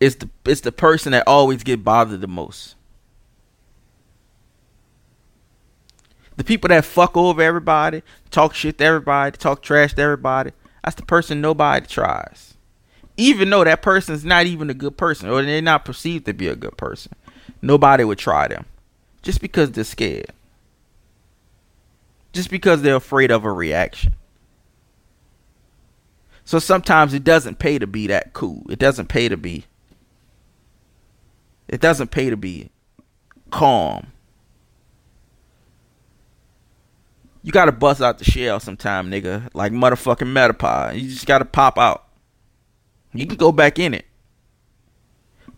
is 0.00 0.16
the 0.16 0.30
it's 0.46 0.62
the 0.62 0.72
person 0.72 1.12
that 1.12 1.24
always 1.26 1.62
get 1.62 1.84
bothered 1.84 2.20
the 2.20 2.28
most. 2.28 2.76
The 6.36 6.44
people 6.44 6.68
that 6.68 6.84
fuck 6.84 7.16
over 7.16 7.42
everybody, 7.42 8.02
talk 8.30 8.54
shit 8.54 8.78
to 8.78 8.84
everybody, 8.84 9.36
talk 9.36 9.60
trash 9.60 9.92
to 9.94 10.02
everybody, 10.02 10.52
that's 10.82 10.96
the 10.96 11.02
person 11.02 11.40
nobody 11.40 11.86
tries. 11.86 12.54
Even 13.16 13.50
though 13.50 13.64
that 13.64 13.82
person's 13.82 14.24
not 14.24 14.46
even 14.46 14.70
a 14.70 14.74
good 14.74 14.96
person 14.96 15.28
or 15.28 15.42
they're 15.42 15.60
not 15.60 15.84
perceived 15.84 16.24
to 16.24 16.32
be 16.32 16.48
a 16.48 16.56
good 16.56 16.76
person. 16.78 17.12
Nobody 17.62 18.04
would 18.04 18.18
try 18.18 18.48
them. 18.48 18.66
Just 19.22 19.40
because 19.40 19.70
they're 19.70 19.84
scared. 19.84 20.32
Just 22.32 22.50
because 22.50 22.82
they're 22.82 22.96
afraid 22.96 23.30
of 23.30 23.44
a 23.44 23.52
reaction. 23.52 24.14
So 26.44 26.58
sometimes 26.58 27.14
it 27.14 27.22
doesn't 27.22 27.60
pay 27.60 27.78
to 27.78 27.86
be 27.86 28.08
that 28.08 28.32
cool. 28.32 28.66
It 28.68 28.78
doesn't 28.78 29.06
pay 29.08 29.28
to 29.28 29.36
be 29.36 29.66
it 31.68 31.80
doesn't 31.80 32.10
pay 32.10 32.28
to 32.28 32.36
be 32.36 32.70
calm. 33.50 34.08
You 37.42 37.50
gotta 37.50 37.72
bust 37.72 38.02
out 38.02 38.18
the 38.18 38.24
shell 38.24 38.60
sometime, 38.60 39.10
nigga. 39.10 39.48
Like 39.54 39.72
motherfucking 39.72 40.30
Metapod. 40.30 41.00
You 41.00 41.08
just 41.08 41.26
gotta 41.26 41.44
pop 41.44 41.78
out. 41.78 42.04
You 43.14 43.26
can 43.26 43.36
go 43.36 43.52
back 43.52 43.78
in 43.78 43.94
it. 43.94 44.04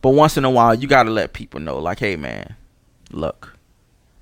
But 0.04 0.10
once 0.10 0.36
in 0.36 0.44
a 0.44 0.50
while, 0.50 0.74
you 0.74 0.86
gotta 0.86 1.08
let 1.08 1.32
people 1.32 1.60
know, 1.60 1.78
like, 1.78 2.00
hey 2.00 2.16
man, 2.16 2.56
look, 3.10 3.56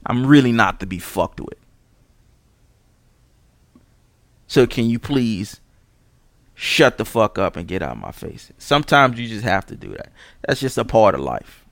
I'm 0.07 0.25
really 0.25 0.53
not 0.53 0.79
to 0.79 0.87
be 0.87 1.01
fucked 1.01 1.41
with. 1.41 1.59
So 4.47 4.69
can 4.69 4.89
you 4.89 5.01
please 5.01 5.59
shut 6.55 6.99
the 6.99 7.05
fuck 7.05 7.37
up 7.37 7.57
and 7.57 7.67
get 7.67 7.83
out 7.83 7.97
of 7.97 7.99
my 7.99 8.13
face? 8.13 8.53
Sometimes 8.59 9.19
you 9.19 9.27
just 9.27 9.43
have 9.43 9.67
to 9.67 9.75
do 9.75 9.89
that. 9.89 10.13
That's 10.47 10.61
just 10.61 10.79
a 10.79 10.85
part 10.85 11.17
of 11.17 11.21
life. 11.21 11.65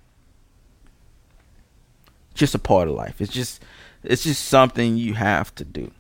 Just 2.35 2.57
a 2.57 2.59
part 2.59 2.89
of 2.89 2.95
life. 2.95 3.21
It's 3.21 3.33
just 3.33 3.63
it's 4.03 4.25
just 4.25 4.45
something 4.45 4.97
you 4.97 5.15
have 5.15 5.55
to 5.55 5.65
do. 5.65 5.93